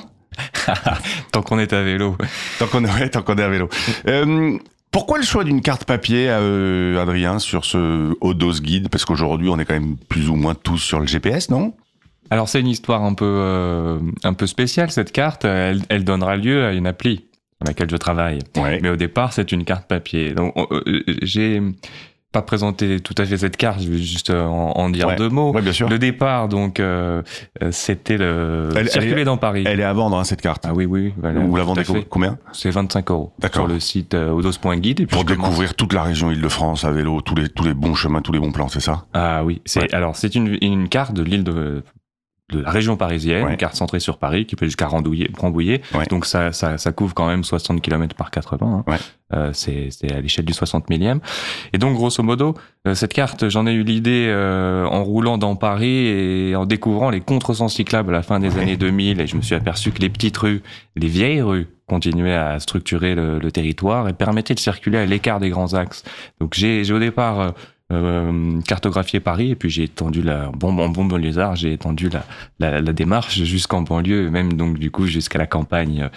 Tant 1.32 1.42
qu'on 1.42 1.60
est 1.60 1.74
à 1.74 1.84
vélo. 1.84 2.18
Tant 2.60 2.68
qu'on 2.68 2.84
est, 2.86 2.92
ouais, 2.94 3.10
tant 3.10 3.22
qu'on 3.22 3.36
est 3.38 3.44
à 3.44 3.50
vélo. 3.50 3.70
Euh, 4.08 4.58
pourquoi 4.92 5.18
le 5.18 5.24
choix 5.24 5.44
d'une 5.44 5.62
carte 5.62 5.86
papier, 5.86 6.28
euh, 6.30 7.02
Adrien, 7.02 7.40
sur 7.40 7.66
ce 7.66 8.14
Odos 8.22 8.60
Guide? 8.62 8.90
Parce 8.90 9.06
qu'aujourd'hui, 9.06 9.50
on 9.50 9.60
est 9.60 9.66
quand 9.66 9.74
même 9.74 9.98
plus 9.98 10.30
ou 10.30 10.36
moins 10.36 10.56
tous 10.56 10.78
sur 10.78 11.00
le 11.00 11.08
GPS, 11.08 11.50
non? 11.50 11.74
Alors 12.32 12.48
c'est 12.48 12.60
une 12.60 12.68
histoire 12.68 13.04
un 13.04 13.14
peu, 13.16 13.26
euh, 13.26 14.00
un 14.24 14.34
peu 14.34 14.46
spéciale 14.48 14.92
cette 14.92 15.12
carte. 15.12 15.46
Elle, 15.46 15.82
elle 15.90 16.04
donnera 16.04 16.36
lieu 16.38 16.64
à 16.66 16.74
une 16.74 16.86
appli 16.88 17.26
sur 17.58 17.66
laquelle 17.68 17.90
je 17.90 17.98
travaille. 17.98 18.40
Ouais. 18.56 18.80
Mais 18.82 18.90
au 18.90 18.96
départ, 18.96 19.34
c'est 19.34 19.52
une 19.52 19.66
carte 19.66 19.88
papier. 19.88 20.34
Donc, 20.34 20.54
on- 20.56 20.68
euh, 20.72 21.04
j'ai 21.24 21.60
pas 22.32 22.42
présenté 22.42 23.00
tout 23.00 23.16
à 23.18 23.26
fait 23.26 23.38
cette 23.38 23.58
carte. 23.58 23.82
Je 23.82 23.90
vais 23.90 23.98
juste 23.98 24.30
euh, 24.30 24.44
en, 24.46 24.72
en 24.76 24.90
dire 24.90 25.08
Ouais. 25.08 25.16
deux 25.16 25.30
mots. 25.30 25.52
Ouais, 25.52 25.62
bien 25.62 25.72
sûr. 25.72 25.90
Le 25.90 25.98
départ, 25.98 26.48
donc, 26.48 26.80
euh, 26.80 27.22
euh, 27.64 27.70
c'était 27.72 28.18
le 28.18 28.70
Elle- 28.72 28.78
elle 28.82 28.90
circuler 28.90 29.22
est- 29.22 29.26
dans 29.26 29.38
Paris. 29.38 29.64
Elle 29.66 29.80
est 29.80 29.84
à 29.84 29.94
vendre, 29.94 30.18
hein, 30.18 30.24
cette 30.24 30.42
carte. 30.42 30.66
Ah 30.68 30.74
oui, 30.74 30.86
oui. 30.86 31.14
voilà, 31.18 31.40
Vous 31.40 31.56
la 31.56 31.64
vendez 31.64 31.84
combien 32.10 32.38
C'est 32.52 32.70
25 32.70 33.10
euros. 33.12 33.34
D'accord. 33.40 33.66
Sur 33.66 33.74
le 33.74 33.80
site 33.80 34.14
euh, 34.14 34.30
odos.guide. 34.32 35.08
Pour 35.08 35.24
découvrir 35.26 35.74
toute 35.74 35.94
la 35.94 36.04
région 36.04 36.30
Île-de-France 36.32 36.86
à 36.86 36.92
vélo, 36.92 37.22
tous 37.22 37.36
les, 37.36 37.50
tous 37.50 37.64
les 37.64 37.74
bons 37.74 37.96
chemins, 37.96 38.22
tous 38.22 38.32
les 38.32 38.40
bons 38.40 38.52
plans, 38.52 38.68
c'est 38.68 38.80
ça? 38.80 39.06
Ah 39.14 39.44
oui, 39.44 39.62
c'est 39.66 39.80
Ouais. 39.82 39.94
alors 39.96 40.16
c'est 40.16 40.36
une, 40.36 40.58
une 40.62 40.88
carte 40.90 41.14
de 41.14 41.24
l'île 41.24 41.44
de 41.44 41.84
de 42.50 42.62
la 42.62 42.72
région 42.72 42.98
parisienne, 42.98 43.46
Ouais. 43.46 43.52
une 43.52 43.58
carte 43.58 43.76
centrée 43.76 44.00
sur 44.00 44.18
Paris 44.18 44.46
qui 44.46 44.56
peut 44.56 44.66
jusqu'à 44.66 44.88
Rambouillet. 44.88 45.82
Ouais. 45.94 46.06
Donc 46.10 46.26
ça, 46.26 46.52
ça, 46.52 46.78
ça 46.78 46.92
couvre 46.92 47.14
quand 47.14 47.28
même 47.28 47.44
60 47.44 47.82
km 47.82 48.16
par 48.16 48.32
80. 48.32 48.84
hein. 48.88 48.92
Ouais. 48.92 48.98
Euh, 49.32 49.52
c'est 49.54 49.90
c'est 49.92 50.12
à 50.12 50.22
l'échelle 50.22 50.46
du 50.46 50.54
60 50.54 50.90
millième. 50.90 51.20
Et 51.72 51.78
donc 51.78 51.94
grosso 51.96 52.24
modo, 52.24 52.56
euh, 52.88 52.96
cette 52.96 53.14
carte, 53.14 53.48
j'en 53.50 53.68
ai 53.68 53.74
eu 53.74 53.84
l'idée 53.84 54.26
euh, 54.28 54.86
en 54.86 55.04
roulant 55.04 55.38
dans 55.38 55.56
Paris 55.56 56.08
et 56.08 56.56
en 56.56 56.66
découvrant 56.66 57.12
les 57.12 57.22
contresens 57.22 57.72
cyclables 57.76 58.10
à 58.10 58.18
la 58.18 58.24
fin 58.24 58.40
des 58.40 58.58
années 58.58 58.76
2000. 58.78 59.22
Et 59.22 59.28
je 59.28 59.36
me 59.36 59.42
suis 59.44 59.54
aperçu 59.54 59.92
que 59.92 60.00
les 60.00 60.10
petites 60.10 60.38
rues, 60.38 60.64
les 60.96 61.08
vieilles 61.08 61.44
rues, 61.44 61.68
continuaient 61.88 62.34
à 62.36 62.60
structurer 62.60 63.14
le, 63.14 63.38
le 63.40 63.52
territoire 63.52 64.08
et 64.10 64.14
permettaient 64.14 64.56
de 64.56 64.60
circuler 64.60 64.98
à 64.98 65.06
l'écart 65.06 65.40
des 65.40 65.50
grands 65.50 65.74
axes. 65.76 66.04
Donc 66.42 66.54
j'ai 66.56 66.84
j'ai 66.84 66.94
au 66.94 67.00
départ 67.00 67.54
euh, 67.92 68.62
cartographié 68.68 69.20
Paris 69.20 69.52
et 69.52 69.56
puis 69.56 69.70
j'ai 69.70 69.84
étendu 69.84 70.22
la 70.22 70.50
bon 70.54 70.74
bon 70.74 70.90
bon 70.90 71.16
lézard 71.18 71.56
j'ai 71.56 71.74
étendu 71.74 72.10
la, 72.10 72.24
la, 72.60 72.82
la 72.82 72.94
démarche 72.94 73.42
jusqu'en 73.44 73.82
banlieue 73.82 74.28
et 74.28 74.30
même 74.30 74.54
donc 74.54 74.78
du 74.78 74.92
coup 74.92 75.08
jusqu'à 75.08 75.40
la 75.40 75.48
campagne 75.48 76.10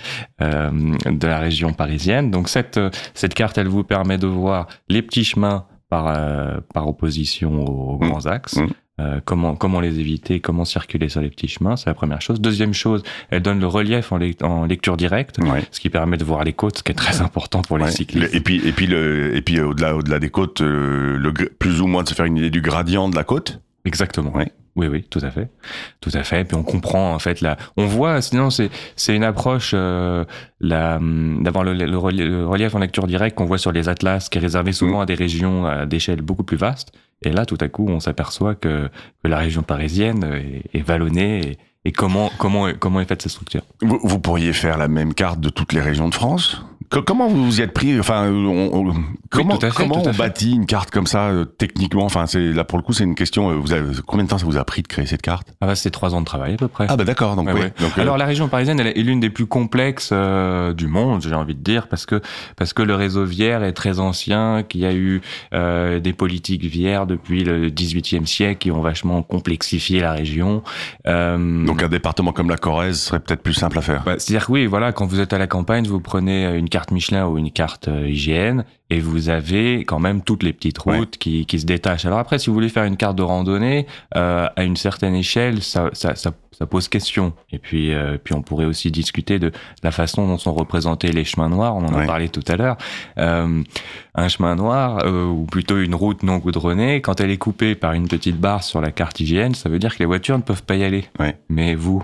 euh, 0.43 0.71
de 1.07 1.27
la 1.27 1.39
région 1.39 1.73
parisienne 1.73 2.31
donc 2.31 2.49
cette 2.49 2.79
cette 3.15 3.35
carte 3.35 3.57
elle 3.59 3.69
vous 3.69 3.85
permet 3.85 4.19
de 4.19 4.27
voir 4.27 4.67
les 4.89 5.01
petits 5.03 5.25
chemins 5.25 5.65
par 5.89 6.09
euh, 6.09 6.59
par 6.75 6.89
opposition 6.89 7.65
aux 7.65 7.99
Mmh. 8.03 8.09
grands 8.09 8.27
axes 8.27 8.57
Mmh. 8.57 8.67
Euh, 9.01 9.21
comment 9.25 9.57
comment 9.57 9.81
les 9.81 10.01
éviter 10.01 10.41
comment 10.41 10.67
circuler 10.67 11.09
sur 11.09 11.23
les 11.23 11.31
petits 11.31 11.49
chemins 11.49 11.77
c'est 11.77 11.89
la 11.89 11.95
première 11.95 12.21
chose 12.21 12.41
deuxième 12.43 12.75
chose 12.75 13.03
elle 13.31 13.41
donne 13.41 13.59
le 13.59 13.67
relief 13.67 14.13
en, 14.13 14.19
lec- 14.19 14.45
en 14.45 14.67
lecture 14.67 14.99
directe 14.99 15.39
Ouais. 15.39 15.63
ce 15.71 15.81
qui 15.81 15.89
permet 15.89 16.19
de 16.19 16.25
voir 16.25 16.45
les 16.45 16.53
côtes 16.53 16.77
ce 16.79 16.83
qui 16.83 16.93
est 16.93 16.95
très 16.95 17.23
important 17.23 17.63
pour 17.63 17.79
les 17.79 17.91
cyclistes 17.91 18.35
Et 18.35 18.41
puis, 18.41 18.57
et 18.67 18.73
puis, 18.73 18.87
le, 18.87 19.35
et 19.35 19.41
puis 19.41 19.61
au-delà, 19.61 19.97
au-delà 19.97 20.19
des 20.19 20.29
côtes, 20.29 20.61
euh, 20.61 21.17
le, 21.17 21.33
plus 21.33 21.81
ou 21.81 21.87
moins 21.87 22.03
de 22.03 22.09
se 22.09 22.15
faire 22.15 22.27
une 22.27 22.37
idée 22.37 22.51
du 22.51 22.61
gradient 22.61 23.09
de 23.09 23.17
la 23.17 23.25
côte. 23.25 23.61
Exactement. 23.87 24.31
Ouais. 24.37 24.53
Oui, 24.77 24.87
oui, 24.87 25.05
tout 25.11 25.19
à 25.23 25.31
fait, 25.31 25.49
tout 26.01 26.11
à 26.15 26.23
fait. 26.23 26.45
Puis 26.45 26.57
on 26.57 26.63
comprend 26.63 27.15
en 27.15 27.19
fait 27.19 27.41
là, 27.43 27.57
on 27.77 27.85
voit. 27.87 28.21
Sinon, 28.23 28.49
c'est 28.51 28.71
c'est 28.97 29.15
une 29.15 29.25
approche 29.25 29.73
euh, 29.75 30.25
la 30.61 30.97
hum, 30.97 31.43
d'avoir 31.43 31.63
le, 31.65 31.73
le 31.75 31.99
relief, 31.99 32.27
le 32.27 32.47
relief 32.47 32.75
en 32.75 32.79
lecture 32.79 33.07
directe 33.07 33.37
qu'on 33.37 33.45
voit 33.47 33.59
sur 33.59 33.73
les 33.73 33.89
atlas, 33.91 34.29
qui 34.31 34.39
est 34.39 34.41
réservé 34.41 34.73
souvent 34.73 35.01
à 35.01 35.07
des 35.07 35.15
régions 35.15 35.67
à 35.67 35.85
d'échelle 35.87 36.23
beaucoup 36.23 36.45
plus 36.45 36.57
vaste. 36.57 36.93
Et 37.25 37.31
là, 37.31 37.47
tout 37.47 37.59
à 37.61 37.69
coup, 37.69 37.87
on 37.89 38.01
s'aperçoit 38.01 38.55
que, 38.55 38.89
la 39.25 39.39
région 39.39 39.63
parisienne 39.63 40.25
est, 40.73 40.83
vallonnée 40.83 41.59
et, 41.85 41.93
comment 41.93 42.31
comment 42.39 42.69
est- 42.69 42.79
comment 42.79 43.01
est 43.01 43.05
faite 43.07 43.23
cette 43.23 43.33
structure? 43.33 43.63
Vous, 43.83 44.19
pourriez 44.19 44.53
faire 44.53 44.79
la 44.79 44.89
même 44.89 45.15
carte 45.15 45.41
de 45.41 45.49
toutes 45.49 45.73
les 45.73 45.81
régions 45.81 46.09
de 46.09 46.15
France? 46.15 46.65
Comment 47.01 47.29
vous 47.29 47.45
vous 47.45 47.61
y 47.61 47.63
êtes 47.63 47.73
pris 47.73 47.99
Enfin, 47.99 48.29
on- 48.31 48.71
on- 48.89 48.95
comment, 49.31 49.57
à 49.57 49.61
fait, 49.61 49.71
comment 49.75 50.03
on 50.05 50.13
bâtit 50.13 50.53
une 50.53 50.67
carte 50.67 50.91
comme 50.91 51.07
ça 51.07 51.29
euh, 51.29 51.45
techniquement? 51.45 52.05
Enfin, 52.05 52.27
c'est 52.27 52.53
là 52.53 52.65
pour 52.65 52.79
le 52.79 52.85
coup, 52.85 52.93
c'est 52.93 53.05
une 53.05 53.15
question. 53.15 53.51
euh, 53.51 53.55
Vous 53.55 53.73
avez, 53.73 53.85
combien 54.07 54.25
de 54.25 54.29
temps 54.31 54.39
ça 54.39 54.45
vous 54.47 54.57
a 54.59 54.65
pris 54.65 54.83
de 54.83 54.89
créer 54.89 55.07
cette 55.07 55.23
carte? 55.23 55.49
Ah 55.61 55.67
bah, 55.67 55.75
c'est 55.75 55.91
trois 55.91 56.15
ans 56.15 56.21
de 56.21 56.27
travail 56.27 56.55
à 56.55 56.57
peu 56.57 56.69
près. 56.69 56.87
Ah 56.89 56.97
bah 56.97 57.05
d'accord. 57.05 57.35
Donc, 57.37 57.47
Ouais, 57.47 57.53
oui. 57.55 57.61
ouais. 57.61 57.73
donc 57.81 57.97
euh, 57.97 58.01
Alors 58.03 58.19
la 58.19 58.25
région 58.27 58.49
parisienne, 58.49 58.79
elle 58.81 58.89
est 58.89 59.03
l'une 59.03 59.21
des 59.21 59.31
plus 59.31 59.47
complexes 59.47 60.11
euh, 60.13 60.73
du 60.75 60.87
monde, 60.87 61.23
j'ai 61.23 61.35
envie 61.35 61.55
de 61.55 61.63
dire, 61.63 61.89
parce 61.89 62.05
que 62.07 62.21
parce 62.57 62.73
que 62.73 62.83
le 62.83 62.95
réseau 62.95 63.25
viaire 63.25 63.63
est 63.65 63.73
très 63.73 63.99
ancien, 63.99 64.63
qu'il 64.63 64.81
y 64.83 64.87
a 64.87 64.93
eu 64.95 65.23
euh, 65.55 65.99
des 66.01 66.13
politiques 66.13 66.65
viaires 66.65 67.07
depuis 67.07 67.45
le 67.45 67.71
XVIIIe 67.71 68.27
siècle 68.27 68.59
qui 68.59 68.71
ont 68.71 68.81
vachement 68.81 69.23
complexifié 69.23 70.01
la 70.01 70.13
région. 70.13 70.63
Euh, 71.07 71.65
donc 71.65 71.83
un 71.83 71.89
département 71.89 72.33
comme 72.33 72.51
la 72.51 72.57
Corrèze 72.59 73.01
serait 73.01 73.21
peut-être 73.21 73.43
plus 73.43 73.55
simple 73.55 73.79
à 73.79 73.83
faire. 73.83 74.03
bah, 74.05 74.15
C'est-à-dire 74.19 74.47
que 74.47 74.53
oui, 74.53 74.67
voilà, 74.67 74.93
quand 74.93 75.07
vous 75.07 75.21
êtes 75.21 75.33
à 75.33 75.39
la 75.39 75.47
campagne, 75.47 75.87
vous 75.87 76.01
prenez 76.01 76.57
une 76.57 76.69
carte 76.69 76.82
Michelin 76.91 77.27
ou 77.27 77.39
une 77.39 77.51
carte 77.51 77.89
euh, 77.89 78.09
IGN 78.09 78.63
et 78.91 79.01
vous 79.01 79.29
avez 79.29 79.85
quand 79.85 79.99
même 80.01 80.21
toutes 80.23 80.43
les 80.43 80.53
petites 80.53 80.79
routes 80.79 80.93
Ouais. 80.93 81.07
qui, 81.19 81.47
qui 81.47 81.61
se 81.61 81.65
détachent. 81.67 82.05
Alors 82.05 82.19
après, 82.19 82.39
si 82.39 82.49
vous 82.49 82.55
voulez 82.55 82.69
faire 82.69 82.85
une 82.85 82.97
carte 82.97 83.17
de 83.17 83.23
randonnée 83.23 83.87
euh, 84.17 84.49
à 84.55 84.65
une 84.65 84.77
certaine 84.77 85.15
échelle, 85.15 85.63
ça, 85.63 85.89
ça, 85.95 86.15
ça, 86.15 86.33
ça 86.51 86.67
pose 86.67 86.89
question. 86.89 87.33
Et 87.51 87.59
puis, 87.59 87.93
euh, 87.95 88.19
puis 88.23 88.35
on 88.35 88.43
pourrait 88.43 88.67
aussi 88.67 88.91
discuter 88.91 89.39
de 89.39 89.51
la 89.83 89.91
façon 89.93 90.27
dont 90.27 90.37
sont 90.37 90.53
représentés 90.53 91.11
les 91.13 91.25
chemins 91.25 91.49
noirs. 91.49 91.75
On 91.77 91.85
en 91.87 91.95
Ouais. 91.95 92.03
a 92.03 92.07
parlé 92.07 92.29
tout 92.29 92.45
à 92.49 92.57
l'heure. 92.57 92.77
Euh, 93.19 93.63
un 94.15 94.29
chemin 94.29 94.55
noir 94.57 95.07
ou 95.07 95.45
plutôt 95.47 95.79
une 95.79 95.95
route 95.95 96.23
non 96.23 96.37
goudronnée, 96.39 97.01
quand 97.01 97.21
elle 97.21 97.31
est 97.31 97.39
coupée 97.39 97.75
par 97.75 97.93
une 97.95 98.09
petite 98.09 98.37
barre 98.39 98.63
sur 98.63 98.81
la 98.83 98.91
carte 98.91 99.21
IGN, 99.21 99.55
ça 99.55 99.71
veut 99.71 99.79
dire 99.79 99.95
que 99.95 100.01
les 100.01 100.07
voitures 100.07 100.37
ne 100.37 100.43
peuvent 100.43 100.63
pas 100.65 100.77
y 100.77 100.85
aller. 100.85 101.05
Ouais. 101.19 101.39
Mais 101.49 101.75
vous, 101.75 102.03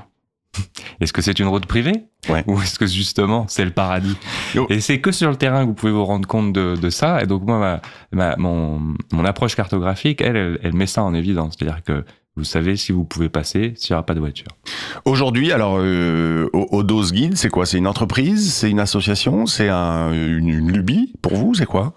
est-ce 1.00 1.12
que 1.12 1.22
c'est 1.22 1.38
une 1.38 1.46
route 1.48 1.66
privée 1.66 2.04
Ouais. 2.28 2.44
Ou 2.46 2.60
est-ce 2.60 2.78
que 2.78 2.86
justement 2.86 3.46
c'est 3.48 3.64
le 3.64 3.70
paradis 3.70 4.16
Yo. 4.54 4.66
Et 4.70 4.80
c'est 4.80 5.00
que 5.00 5.12
sur 5.12 5.30
le 5.30 5.36
terrain 5.36 5.62
que 5.62 5.68
vous 5.68 5.74
pouvez 5.74 5.92
vous 5.92 6.04
rendre 6.04 6.26
compte 6.28 6.52
de, 6.52 6.74
de 6.76 6.90
ça. 6.90 7.22
Et 7.22 7.26
donc 7.26 7.42
moi, 7.46 7.58
ma, 7.58 7.80
ma- 8.12 8.36
mon, 8.36 8.80
mon 9.12 9.24
approche 9.24 9.54
cartographique, 9.54 10.20
elle, 10.20 10.36
elle, 10.36 10.58
elle 10.62 10.74
met 10.74 10.86
ça 10.86 11.02
en 11.02 11.14
évidence. 11.14 11.54
C'est-à-dire 11.58 11.82
que 11.82 12.04
vous 12.36 12.44
savez 12.44 12.76
si 12.76 12.92
vous 12.92 13.04
pouvez 13.04 13.28
passer 13.28 13.72
s'il 13.76 13.92
n'y 13.92 13.96
aura 13.96 14.06
pas 14.06 14.14
de 14.14 14.20
voiture. 14.20 14.46
Aujourd'hui, 15.04 15.50
alors, 15.52 15.76
euh, 15.80 16.48
au- 16.52 16.68
Odos 16.78 17.10
Guide, 17.12 17.36
c'est 17.36 17.48
quoi? 17.50 17.66
C'est 17.66 17.78
une 17.78 17.86
entreprise? 17.88 18.52
C'est 18.52 18.70
une 18.70 18.78
association? 18.80 19.46
C'est 19.46 19.68
un, 19.68 20.12
une, 20.12 20.48
une 20.48 20.70
lubie? 20.72 21.14
Pour 21.22 21.34
vous 21.34 21.54
C'est 21.54 21.66
quoi? 21.66 21.94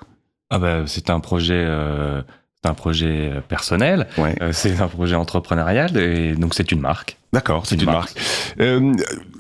Ah 0.50 0.60
bah, 0.60 0.84
c'est 0.88 1.10
un 1.10 1.20
projet, 1.20 1.64
euh, 1.66 2.22
c'est 2.64 2.70
un 2.70 2.74
projet 2.74 3.32
personnel. 3.48 4.08
Ouais. 4.18 4.36
Euh, 4.42 4.52
c'est 4.54 4.82
un 4.82 4.88
projet 4.88 5.16
entrepreneurial 5.16 5.98
et 5.98 6.36
donc 6.36 6.54
c'est 6.54 6.72
une 6.72 6.80
marque. 6.80 7.18
D'accord, 7.34 7.66
c'est 7.66 7.76
Une 7.76 7.82
une 7.82 7.88
marque. 7.88 8.14
Euh, 8.60 8.94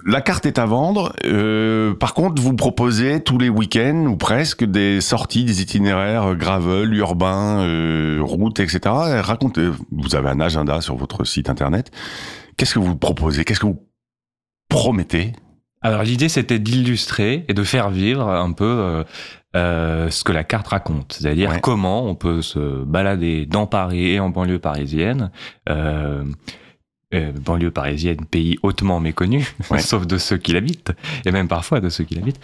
la 0.05 0.21
carte 0.21 0.45
est 0.45 0.57
à 0.57 0.65
vendre. 0.65 1.13
Euh, 1.25 1.93
par 1.93 2.13
contre, 2.13 2.41
vous 2.41 2.55
proposez 2.55 3.21
tous 3.21 3.37
les 3.37 3.49
week-ends 3.49 4.05
ou 4.07 4.15
presque 4.15 4.63
des 4.63 5.01
sorties, 5.01 5.43
des 5.43 5.61
itinéraires 5.61 6.35
gravel, 6.35 6.93
urbains, 6.95 7.59
euh, 7.59 8.19
routes, 8.21 8.59
etc. 8.59 8.79
Racontez. 8.85 9.69
Vous 9.91 10.15
avez 10.15 10.29
un 10.29 10.39
agenda 10.39 10.81
sur 10.81 10.95
votre 10.95 11.23
site 11.25 11.49
internet. 11.49 11.91
Qu'est-ce 12.57 12.73
que 12.73 12.79
vous 12.79 12.95
proposez? 12.95 13.43
Qu'est-ce 13.43 13.59
que 13.59 13.67
vous 13.67 13.83
promettez? 14.69 15.33
Alors 15.83 16.03
l'idée 16.03 16.29
c'était 16.29 16.59
d'illustrer 16.59 17.43
et 17.47 17.53
de 17.55 17.63
faire 17.63 17.89
vivre 17.89 18.29
un 18.29 18.51
peu 18.51 19.03
euh, 19.55 20.09
ce 20.09 20.23
que 20.23 20.31
la 20.31 20.43
carte 20.43 20.67
raconte, 20.69 21.13
c'est-à-dire 21.19 21.49
Ouais. 21.51 21.59
comment 21.61 22.05
on 22.07 22.15
peut 22.15 22.41
se 22.41 22.83
balader 22.83 23.45
dans 23.45 23.67
Paris 23.67 24.11
et 24.13 24.19
en 24.19 24.29
banlieue 24.29 24.59
parisienne, 24.59 25.31
euh, 25.69 26.23
euh, 27.13 27.33
banlieue 27.33 27.71
parisienne, 27.71 28.23
pays 28.25 28.57
hautement 28.63 29.01
méconnu, 29.01 29.53
Ouais. 29.69 29.79
sauf 29.79 30.07
de 30.07 30.17
ceux 30.17 30.37
qui 30.37 30.53
l'habitent, 30.53 30.93
et 31.25 31.31
même 31.31 31.49
parfois 31.49 31.81
de 31.81 31.89
ceux 31.89 32.05
qui 32.05 32.15
l'habitent. 32.15 32.39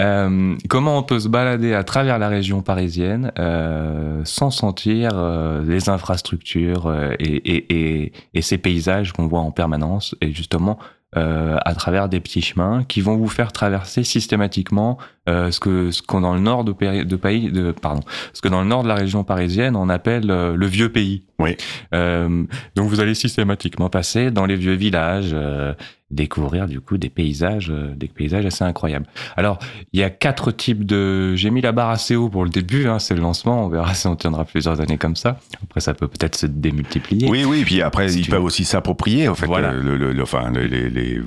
Euh, 0.00 0.56
comment 0.70 0.96
on 0.96 1.02
peut 1.02 1.20
se 1.20 1.28
balader 1.28 1.74
à 1.74 1.84
travers 1.84 2.18
la 2.18 2.28
région 2.28 2.62
parisienne 2.62 3.30
euh, 3.38 4.22
sans 4.24 4.50
sentir 4.50 5.10
euh, 5.14 5.62
les 5.66 5.90
infrastructures 5.90 6.90
et, 7.18 7.24
et, 7.24 8.00
et, 8.04 8.12
et 8.32 8.40
ces 8.42 8.56
paysages 8.56 9.12
qu'on 9.12 9.26
voit 9.26 9.40
en 9.40 9.50
permanence, 9.50 10.14
et 10.22 10.32
justement 10.32 10.78
euh, 11.16 11.56
à 11.64 11.74
travers 11.74 12.08
des 12.08 12.20
petits 12.20 12.42
chemins 12.42 12.84
qui 12.86 13.00
vont 13.00 13.16
vous 13.16 13.28
faire 13.28 13.52
traverser 13.52 14.04
systématiquement 14.04 14.98
euh, 15.28 15.50
ce 15.50 15.60
que 15.60 15.90
ce 15.90 16.02
qu'on 16.02 16.20
dans 16.20 16.34
le 16.34 16.40
nord 16.40 16.64
de, 16.64 16.72
de 16.72 17.72
pardon 17.72 18.02
ce 18.32 18.42
que 18.42 18.48
dans 18.48 18.60
le 18.60 18.68
nord 18.68 18.82
de 18.82 18.88
la 18.88 18.94
région 18.96 19.24
parisienne 19.24 19.76
on 19.76 19.88
appelle 19.88 20.30
euh, 20.30 20.54
le 20.54 20.66
vieux 20.66 20.92
pays. 20.92 21.24
Oui. 21.38 21.56
Euh, 21.94 22.44
donc 22.76 22.88
vous 22.88 23.00
allez 23.00 23.14
systématiquement 23.14 23.90
passer 23.90 24.30
dans 24.30 24.46
les 24.46 24.56
vieux 24.56 24.72
villages, 24.74 25.30
euh, 25.34 25.74
découvrir 26.10 26.66
du 26.66 26.80
coup 26.80 26.96
des 26.98 27.10
paysages, 27.10 27.68
euh, 27.70 27.92
des 27.94 28.06
paysages 28.06 28.46
assez 28.46 28.62
incroyables. 28.64 29.06
Alors 29.36 29.58
il 29.92 30.00
y 30.00 30.02
a 30.02 30.08
quatre 30.10 30.50
types 30.52 30.86
de. 30.86 31.34
J'ai 31.34 31.50
mis 31.50 31.60
la 31.60 31.72
barre 31.72 31.90
assez 31.90 32.16
haut 32.16 32.28
pour 32.30 32.44
le 32.44 32.48
début, 32.50 32.86
hein, 32.86 32.98
c'est 32.98 33.14
le 33.14 33.20
lancement. 33.20 33.66
On 33.66 33.68
verra 33.68 33.92
si 33.94 34.06
on 34.06 34.16
tiendra 34.16 34.44
plusieurs 34.46 34.80
années 34.80 34.96
comme 34.98 35.16
ça. 35.16 35.38
Après 35.62 35.80
ça 35.80 35.92
peut 35.94 36.08
peut-être 36.08 36.36
se 36.36 36.46
démultiplier. 36.46 37.28
Oui, 37.28 37.44
oui, 37.44 37.64
puis 37.66 37.82
après, 37.82 38.08
Si 38.08 38.20
ils 38.20 38.24
tu 38.24 38.30
peuvent 38.30 38.44
aussi 38.44 38.64
s'approprier, 38.64 39.28
en 39.28 39.34
fait. 39.34 39.46
Voilà. 39.46 39.72
euh, 39.72 39.82
Le, 39.82 39.96
le- 39.98 40.12
le- 40.12 40.22
enfin, 40.22 40.50
les, 40.52 40.68
les- 40.68 40.88
les- 40.90 41.20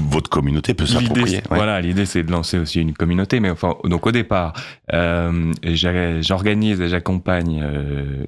votre 0.00 0.30
communauté 0.30 0.74
peut 0.74 0.86
s'approprier. 0.86 1.36
ouais. 1.36 1.42
Voilà, 1.50 1.80
l'idée 1.80 2.06
c'est 2.06 2.22
de 2.22 2.30
lancer 2.32 2.58
aussi 2.58 2.80
une 2.80 2.92
communauté, 2.92 3.40
mais 3.40 3.50
enfin, 3.50 3.74
donc 3.84 4.06
au 4.06 4.12
départ, 4.12 4.52
euh, 4.92 5.52
j'organise 6.22 6.80
et 6.80 6.88
j'accompagne 6.88 7.60
euh, 7.62 8.24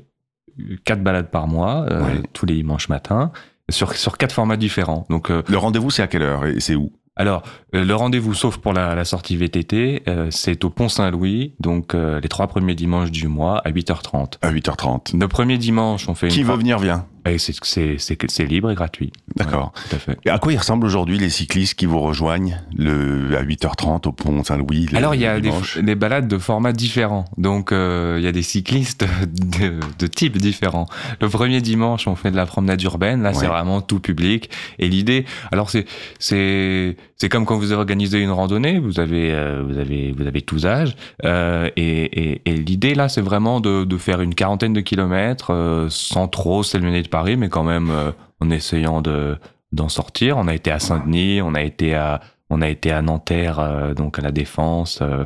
quatre 0.85 1.03
balades 1.03 1.31
par 1.31 1.47
mois, 1.49 1.87
euh, 1.91 2.03
Ouais. 2.05 2.23
tous 2.33 2.47
les 2.47 2.55
dimanches 2.55 2.89
matins, 2.89 3.31
sur 3.71 3.93
sur 3.95 4.17
quatre 4.19 4.33
formats 4.33 4.57
différents. 4.57 5.07
Donc 5.11 5.31
euh, 5.31 5.43
Le 5.49 5.59
rendez-vous, 5.59 5.91
c'est 5.91 6.03
à 6.03 6.07
quelle 6.07 6.23
heure 6.23 6.47
et 6.47 6.61
c'est 6.61 6.75
où? 6.75 6.91
Alors, 7.21 7.43
euh, 7.75 7.85
le 7.85 7.95
rendez-vous, 7.97 8.33
sauf 8.33 8.59
pour 8.59 8.73
la, 8.73 8.95
la 8.95 9.05
sortie 9.05 9.37
VTT, 9.37 10.05
euh, 10.07 10.29
c'est 10.31 10.65
au 10.65 10.71
Pont 10.71 10.89
Saint-Louis, 10.89 11.53
donc 11.59 11.95
euh, 11.97 12.21
les 12.21 12.29
trois 12.29 12.47
premiers 12.47 12.77
dimanches 12.77 13.11
du 13.11 13.27
mois 13.27 13.59
à 13.65 13.73
8h30. 13.73 14.35
À 14.41 14.53
8h30. 14.53 15.19
Le 15.19 15.27
premier 15.27 15.59
dimanche, 15.59 16.09
on 16.09 16.15
fait 16.15 16.29
Qui 16.29 16.43
une... 16.43 16.47
veut 16.47 16.55
venir 16.57 16.79
vient? 16.79 17.07
Et 17.33 17.39
c'est, 17.39 18.45
libre 18.45 18.71
et 18.71 18.75
gratuit. 18.75 19.13
D'accord. 19.37 19.73
Ouais, 19.75 19.83
tout 19.89 19.97
à 19.97 19.99
fait. 19.99 20.19
Et 20.25 20.31
à 20.31 20.39
quoi 20.39 20.53
ils 20.53 20.59
ressemblent 20.59 20.87
aujourd'hui 20.87 21.19
les 21.19 21.31
cyclistes 21.31 21.75
qui 21.75 21.87
vous 21.87 22.01
rejoignent 22.01 22.61
le, 22.77 23.37
à 23.37 23.43
8h30 23.43 24.09
au 24.09 24.13
pont 24.13 24.43
Saint-Louis 24.45 24.89
Alors, 24.95 25.15
il 25.15 25.21
y 25.21 25.27
a 25.27 25.41
des, 25.41 25.95
balades 25.95 26.29
de 26.29 26.39
formats 26.39 26.73
différents. 26.73 27.25
Donc, 27.37 27.73
euh, 27.73 28.17
il 28.19 28.25
y 28.25 28.29
a 28.29 28.33
des 28.33 28.43
cyclistes 28.43 29.05
de, 29.27 29.81
de 29.99 30.07
types 30.07 30.39
différents. 30.39 30.87
Le 31.21 31.29
premier 31.29 31.61
dimanche, 31.61 32.07
on 32.07 32.15
fait 32.15 32.31
de 32.31 32.37
la 32.37 32.47
promenade 32.47 32.83
urbaine. 32.83 33.23
Là, 33.23 33.35
c'est 33.35 33.47
vraiment 33.47 33.81
tout 33.81 34.01
public. 34.01 34.51
Et 34.79 34.89
l'idée, 34.89 35.25
alors 35.53 35.71
c'est 36.19 36.97
comme 37.31 37.45
quand 37.45 37.59
vous 37.59 37.73
organisez 37.73 38.21
une 38.21 38.31
randonnée. 38.31 38.79
Vous 38.79 39.01
avez 39.01 39.33
euh, 39.33 39.63
vous 39.67 39.79
avez 39.79 40.15
vous 40.17 40.27
avez 40.27 40.43
tous 40.43 40.67
âges. 40.67 40.97
Euh, 41.25 41.71
et 41.77 41.99
et, 41.99 42.43
et 42.45 42.57
l'idée 42.57 42.95
là, 42.95 43.09
c'est 43.09 43.21
vraiment 43.21 43.61
de, 43.61 43.85
de 43.85 43.97
faire 43.97 44.21
une 44.21 44.35
quarantaine 44.35 44.73
de 44.73 44.81
kilomètres 44.81 45.53
euh, 45.53 45.87
sans 45.89 46.29
trop 46.29 46.63
s'éloigner 46.63 47.03
de 47.03 47.09
Paris, 47.09 47.18
mais 47.25 47.49
quand 47.49 47.65
même 47.65 47.91
euh, 47.91 48.13
en 48.41 48.51
essayant 48.51 49.01
de 49.01 49.37
d'en 49.73 49.89
sortir. 49.89 50.39
On 50.39 50.49
a 50.49 50.55
été 50.55 50.71
à 50.71 50.79
Saint-Denis, 50.79 51.43
on 51.43 51.55
a 51.55 51.63
été 51.63 51.95
à 51.95 52.21
on 52.51 52.63
a 52.63 52.69
été 52.69 52.91
à 52.91 53.03
Nanterre, 53.03 53.59
euh, 53.59 53.95
donc 53.95 54.19
à 54.19 54.23
la 54.23 54.33
Défense, 54.33 55.01
euh, 55.03 55.25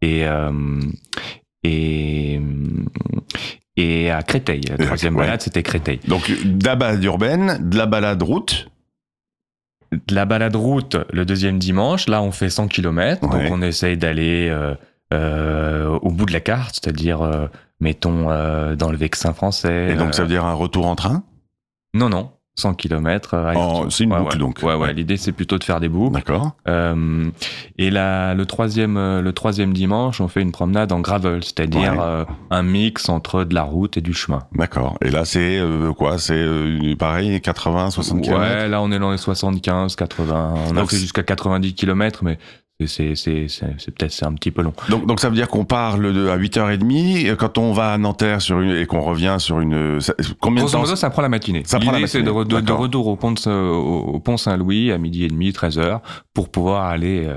et 0.00 0.24
et 1.62 2.40
et 3.76 4.10
à 4.10 4.22
Créteil. 4.22 4.62
La 4.62 4.84
troisième 4.84 5.16
ouais. 5.16 5.24
balade, 5.24 5.40
c'était 5.40 5.62
Créteil. 5.62 6.00
Donc, 6.06 6.30
de 6.30 6.64
la 6.64 6.76
balade 6.76 7.02
urbaine, 7.04 7.58
de 7.60 7.76
la 7.76 7.86
balade 7.86 8.22
route. 8.22 8.68
De 9.92 10.14
la 10.14 10.24
balade 10.24 10.56
route, 10.56 10.96
le 11.12 11.24
deuxième 11.24 11.58
dimanche, 11.58 12.08
là, 12.08 12.22
on 12.22 12.32
fait 12.32 12.50
100 12.50 12.68
km. 12.68 13.22
Ouais. 13.22 13.44
Donc, 13.44 13.52
on 13.52 13.62
essaye 13.62 13.96
d'aller 13.96 14.48
euh, 14.50 14.74
euh, 15.12 15.98
au 16.02 16.10
bout 16.10 16.26
de 16.26 16.32
la 16.32 16.40
carte, 16.40 16.80
c'est-à-dire, 16.82 17.22
euh, 17.22 17.46
mettons, 17.80 18.26
dans 18.76 18.90
le 18.90 18.96
Vexin 18.96 19.32
français. 19.32 19.90
Et 19.92 19.94
donc, 19.96 20.14
ça 20.14 20.22
veut 20.22 20.28
dire 20.28 20.44
un 20.44 20.54
retour 20.54 20.86
en 20.86 20.94
train? 20.94 21.24
Non, 21.94 22.08
non. 22.08 22.30
100 22.54 22.74
km. 22.74 23.34
Oh, 23.56 23.86
c'est 23.88 24.04
une 24.04 24.12
ouais, 24.12 24.18
boucle, 24.18 24.34
ouais. 24.34 24.38
donc. 24.38 24.58
Ouais, 24.62 24.74
ouais. 24.74 24.92
L'idée, 24.92 25.16
c'est 25.16 25.32
plutôt 25.32 25.56
de 25.58 25.64
faire 25.64 25.80
des 25.80 25.88
boucles. 25.88 26.12
D'accord. 26.16 26.52
Euh, 26.68 27.30
et 27.78 27.88
là, 27.90 28.34
le 28.34 28.44
troisième, 28.44 28.98
euh, 28.98 29.22
le 29.22 29.32
troisième 29.32 29.72
dimanche, 29.72 30.20
on 30.20 30.28
fait 30.28 30.42
une 30.42 30.52
promenade 30.52 30.92
en 30.92 31.00
gravel, 31.00 31.42
c'est-à-dire 31.42 31.92
Ouais. 31.94 31.98
euh, 32.02 32.24
un 32.50 32.62
mix 32.62 33.08
entre 33.08 33.44
de 33.44 33.54
la 33.54 33.62
route 33.62 33.96
et 33.96 34.02
du 34.02 34.12
chemin. 34.12 34.40
D'accord. 34.54 34.98
Et 35.02 35.10
là, 35.10 35.24
c'est 35.24 35.58
euh, 35.58 35.94
quoi? 35.94 36.18
C'est 36.18 36.34
euh, 36.36 36.94
pareil, 36.98 37.40
80, 37.40 37.88
60 37.90 38.20
km 38.20 38.38
Ouais, 38.38 38.68
là, 38.68 38.82
on 38.82 38.92
est 38.92 38.98
dans 38.98 39.12
les 39.12 39.16
75, 39.18 39.96
80. 39.96 40.54
On 40.72 40.76
a 40.76 40.86
fait 40.86 40.98
jusqu'à 40.98 41.22
90 41.22 41.72
km, 41.74 42.22
mais 42.22 42.38
c'est, 42.86 43.14
peut-être 43.14 44.22
un 44.24 44.32
petit 44.34 44.50
peu 44.50 44.62
long. 44.62 44.72
donc, 44.88 45.06
donc, 45.06 45.20
ça 45.20 45.28
veut 45.28 45.34
dire 45.34 45.48
qu'on 45.48 45.64
part 45.64 45.98
de, 45.98 46.28
à 46.28 46.36
8h30. 46.36 47.26
et 47.30 47.36
Quand 47.36 47.58
on 47.58 47.72
va 47.72 47.92
à 47.92 47.98
Nanterre 47.98 48.40
sur 48.42 48.60
une, 48.60 48.70
et 48.76 48.86
qu'on 48.86 49.00
revient 49.02 49.36
sur 49.38 49.60
une. 49.60 50.00
ça- 50.00 50.14
combien 50.40 50.64
de 50.64 50.70
temps 50.70 50.80
modo, 50.80 50.96
ça 50.96 51.10
prend 51.10 51.22
la 51.22 51.28
matinée. 51.28 51.62
Ça 51.64 51.78
prend 51.78 51.90
la 51.92 51.98
L'idée, 51.98 52.08
c'est 52.08 52.18
de, 52.22 52.24
matinée, 52.24 52.40
re- 52.44 52.48
de- 52.48 52.54
de 52.56 52.60
d'accord. 52.60 52.78
retour 52.80 53.06
au 53.08 53.16
pont, 53.16 53.34
au, 53.46 54.20
pont 54.20 54.36
Saint-Louis 54.36 54.92
à 54.92 54.98
midi 54.98 55.24
et 55.24 55.28
demi, 55.28 55.52
13 55.52 55.78
h 55.78 56.00
pour 56.34 56.48
pouvoir 56.50 56.84
aller 56.86 57.26
euh, 57.26 57.36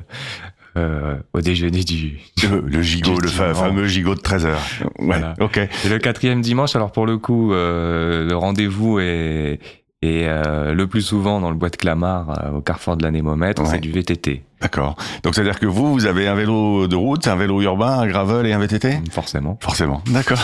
euh, 0.77 1.15
au 1.34 1.41
déjeuner 1.41 1.84
du, 1.84 2.19
le, 2.43 2.62
le 2.62 2.81
gigot, 2.81 3.17
le 3.19 3.27
fa- 3.29 3.53
fameux 3.53 3.88
gigot 3.88 4.15
de 4.15 4.19
13h. 4.21 4.47
Ouais, 4.47 4.88
Voilà. 4.99 5.34
ok. 5.39 5.58
Et 5.58 5.89
le 5.89 5.99
quatrième 5.99 6.41
dimanche, 6.41 6.75
alors 6.75 6.91
pour 6.91 7.05
le 7.05 7.17
coup, 7.17 7.53
euh, 7.53 8.27
le 8.27 8.36
rendez-vous 8.36 8.99
est, 8.99 9.60
est 10.01 10.27
euh, 10.27 10.73
le 10.73 10.88
plus 10.88 11.01
souvent 11.01 11.39
dans 11.39 11.49
le 11.49 11.55
bois 11.55 11.69
de 11.69 11.77
Clamart, 11.77 12.51
au 12.55 12.60
carrefour 12.62 12.97
de 12.97 13.03
la 13.03 13.12
Némomètre, 13.12 13.62
Ouais. 13.62 13.69
c'est 13.69 13.79
du 13.79 13.91
VTT, 13.91 14.43
D'accord. 14.65 14.95
Donc, 15.21 15.36
c'est-à-dire 15.36 15.60
que 15.60 15.67
vous, 15.67 15.93
vous 15.93 16.08
avez 16.08 16.28
un 16.28 16.34
vélo 16.34 16.88
de 16.88 16.95
route, 16.95 17.28
un 17.28 17.36
vélo 17.36 17.62
urbain, 17.62 17.99
un 17.99 18.08
gravel 18.08 18.47
et 18.47 18.54
un 18.54 18.58
VTT 18.58 18.97
forcément. 19.12 19.60
Forcément. 19.62 20.01
D'accord. 20.08 20.39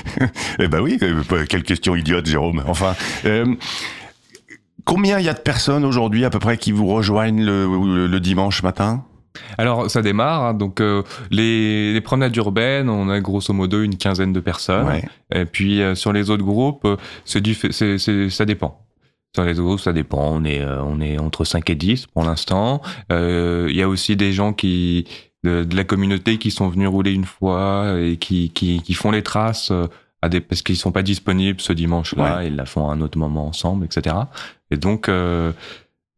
eh 0.60 0.68
ben 0.68 0.80
oui, 0.80 0.98
euh, 1.02 1.44
quelle 1.48 1.64
question 1.64 1.96
idiote, 1.96 2.26
Jérôme. 2.26 2.62
Enfin, 2.68 2.94
euh, 3.24 3.44
combien 4.84 5.18
il 5.18 5.24
y 5.24 5.28
a 5.28 5.34
de 5.34 5.40
personnes 5.40 5.84
aujourd'hui 5.84 6.24
à 6.24 6.30
peu 6.30 6.38
près 6.38 6.58
qui 6.58 6.70
vous 6.70 6.86
rejoignent 6.86 7.44
le, 7.44 7.66
le- 7.66 8.06
le 8.06 8.20
dimanche 8.20 8.62
matin? 8.62 9.04
Alors 9.58 9.90
ça 9.90 10.00
démarre, 10.00 10.44
hein, 10.44 10.54
donc 10.54 10.80
euh, 10.80 11.02
les, 11.32 11.92
les 11.92 12.00
promenades 12.00 12.34
urbaines, 12.36 12.88
on 12.88 13.10
a 13.10 13.18
grosso 13.20 13.52
modo 13.52 13.82
une 13.82 13.96
quinzaine 13.96 14.32
de 14.32 14.40
personnes. 14.40 14.86
Ouais. 14.86 15.04
Et 15.34 15.44
puis 15.44 15.82
euh, 15.82 15.94
sur 15.96 16.12
les 16.12 16.30
autres 16.30 16.44
groupes, 16.44 16.86
c'est- 17.24 18.28
ça 18.30 18.44
dépend. 18.44 18.80
Sur 19.36 19.44
les 19.44 19.52
autres 19.58 19.66
groupes, 19.68 19.80
ça 19.80 19.92
dépend. 19.92 20.30
On 20.32 20.44
est, 20.44 20.62
euh, 20.62 20.82
on 20.82 20.98
est 21.00 21.18
entre 21.18 21.44
5 21.44 21.68
et 21.68 21.74
10 21.74 22.06
pour 22.06 22.24
l'instant. 22.24 22.80
Euh, 23.12 23.66
Il 23.68 23.76
y 23.76 23.82
a 23.82 23.88
aussi 23.88 24.16
des 24.16 24.32
gens 24.32 24.52
qui 24.54 25.06
de, 25.44 25.62
de 25.62 25.76
la 25.76 25.84
communauté 25.84 26.38
qui 26.38 26.50
sont 26.50 26.68
venus 26.68 26.88
rouler 26.88 27.12
une 27.12 27.26
fois 27.26 27.96
et 28.00 28.16
qui, 28.16 28.50
qui, 28.50 28.80
qui 28.82 28.94
font 28.94 29.10
les 29.10 29.22
traces 29.22 29.70
euh, 29.70 29.86
à 30.22 30.30
des, 30.30 30.40
parce 30.40 30.62
qu'ils 30.62 30.78
sont 30.78 30.90
pas 30.90 31.02
disponibles 31.02 31.60
ce 31.60 31.74
dimanche-là, 31.74 32.44
ils 32.44 32.56
la 32.56 32.64
font 32.64 32.88
à 32.88 32.94
un 32.94 33.00
autre 33.02 33.18
moment 33.18 33.46
ensemble, 33.46 33.84
etc. 33.84 34.16
Et 34.70 34.78
donc 34.78 35.08
euh, 35.10 35.52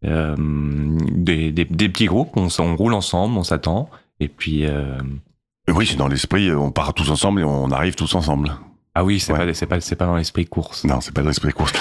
des, 0.02 1.50
des, 1.52 1.64
des 1.64 1.88
petits 1.88 2.07
groupes, 2.07 2.37
on, 2.37 2.76
roule 2.76 2.94
ensemble, 2.94 3.37
on 3.37 3.42
s'attend. 3.42 3.90
Et 4.20 4.28
puis 4.28 4.64
Oui, 5.68 5.87
c'est 5.87 5.96
dans 5.96 6.09
l'esprit, 6.09 6.52
on 6.52 6.70
part 6.70 6.94
tous 6.94 7.11
ensemble 7.11 7.40
et 7.40 7.44
on 7.44 7.70
arrive 7.72 7.96
tous 7.96 8.14
ensemble. 8.14 8.52
ah 8.94 9.04
oui, 9.04 9.18
c'est 9.20 9.33
Ouais. 9.33 9.38
pas 9.52 9.66
pas 9.66 9.81
c'est 9.81 9.96
pas 9.96 10.07
dans 10.07 10.16
l'esprit 10.16 10.46
course. 10.46 10.85
Non, 10.85 11.00
c'est 11.00 11.12
pas 11.12 11.22
dans 11.22 11.28
l'esprit 11.28 11.52
course. 11.52 11.72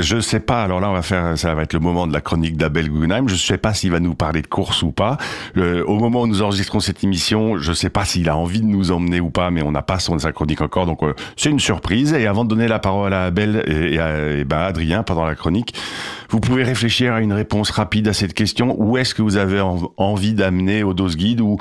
Je 0.00 0.20
sais 0.20 0.40
pas, 0.40 0.62
alors 0.62 0.80
là 0.80 0.90
on 0.90 0.92
va 0.92 1.02
faire, 1.02 1.38
ça 1.38 1.54
va 1.54 1.62
être 1.62 1.72
le 1.72 1.80
moment 1.80 2.06
de 2.06 2.12
la 2.12 2.20
chronique 2.20 2.56
d'Abel 2.56 2.88
Guggenheim, 2.90 3.28
je 3.28 3.34
sais 3.34 3.58
pas 3.58 3.72
s'il 3.74 3.90
va 3.90 4.00
nous 4.00 4.14
parler 4.14 4.42
de 4.42 4.46
course 4.46 4.82
ou 4.82 4.90
pas. 4.90 5.16
Au 5.56 5.98
moment 5.98 6.22
où 6.22 6.26
nous 6.26 6.42
enregistrons 6.42 6.80
cette 6.80 7.02
émission, 7.04 7.56
je 7.58 7.72
sais 7.72 7.90
pas 7.90 8.04
s'il 8.04 8.28
a 8.28 8.36
envie 8.36 8.60
de 8.60 8.66
nous 8.66 8.90
emmener 8.90 9.20
ou 9.20 9.30
pas, 9.30 9.50
mais 9.50 9.62
on 9.62 9.72
n'a 9.72 9.82
pas 9.82 9.98
son, 9.98 10.18
sa 10.18 10.32
chronique 10.32 10.60
encore, 10.60 10.86
donc 10.86 11.02
euh, 11.02 11.14
c'est 11.36 11.50
une 11.50 11.60
surprise. 11.60 12.12
Et 12.12 12.26
avant 12.26 12.44
de 12.44 12.50
donner 12.50 12.68
la 12.68 12.78
parole 12.78 13.12
à 13.14 13.24
Abel 13.24 13.62
et, 13.66 13.98
à 13.98 14.32
et 14.32 14.44
ben, 14.44 14.58
Adrien 14.58 15.02
pendant 15.02 15.24
la 15.24 15.34
chronique, 15.34 15.74
vous 16.30 16.40
pouvez 16.40 16.62
réfléchir 16.64 17.14
à 17.14 17.20
une 17.20 17.32
réponse 17.32 17.70
rapide 17.70 18.08
à 18.08 18.12
cette 18.12 18.34
question. 18.34 18.74
Où 18.78 18.96
est-ce 18.98 19.14
que 19.14 19.22
vous 19.22 19.36
avez 19.36 19.60
en- 19.60 19.90
envie 19.96 20.34
d'amener 20.34 20.82
au 20.82 20.94
dose 20.94 21.16
guide 21.16 21.40
ou 21.40 21.58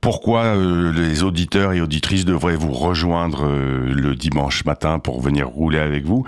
pourquoi 0.00 0.42
euh, 0.44 0.92
les 0.92 1.22
auditeurs 1.22 1.72
et 1.72 1.80
auditrices 1.80 2.24
devraient 2.24 2.56
vous 2.56 2.72
rejoindre 2.72 3.44
euh, 3.46 3.92
le 3.92 4.14
dimanche 4.14 4.64
matin 4.64 4.98
pour 4.98 5.20
venir 5.20 5.48
rouler 5.48 5.78
avec 5.78 6.04
vous? 6.04 6.24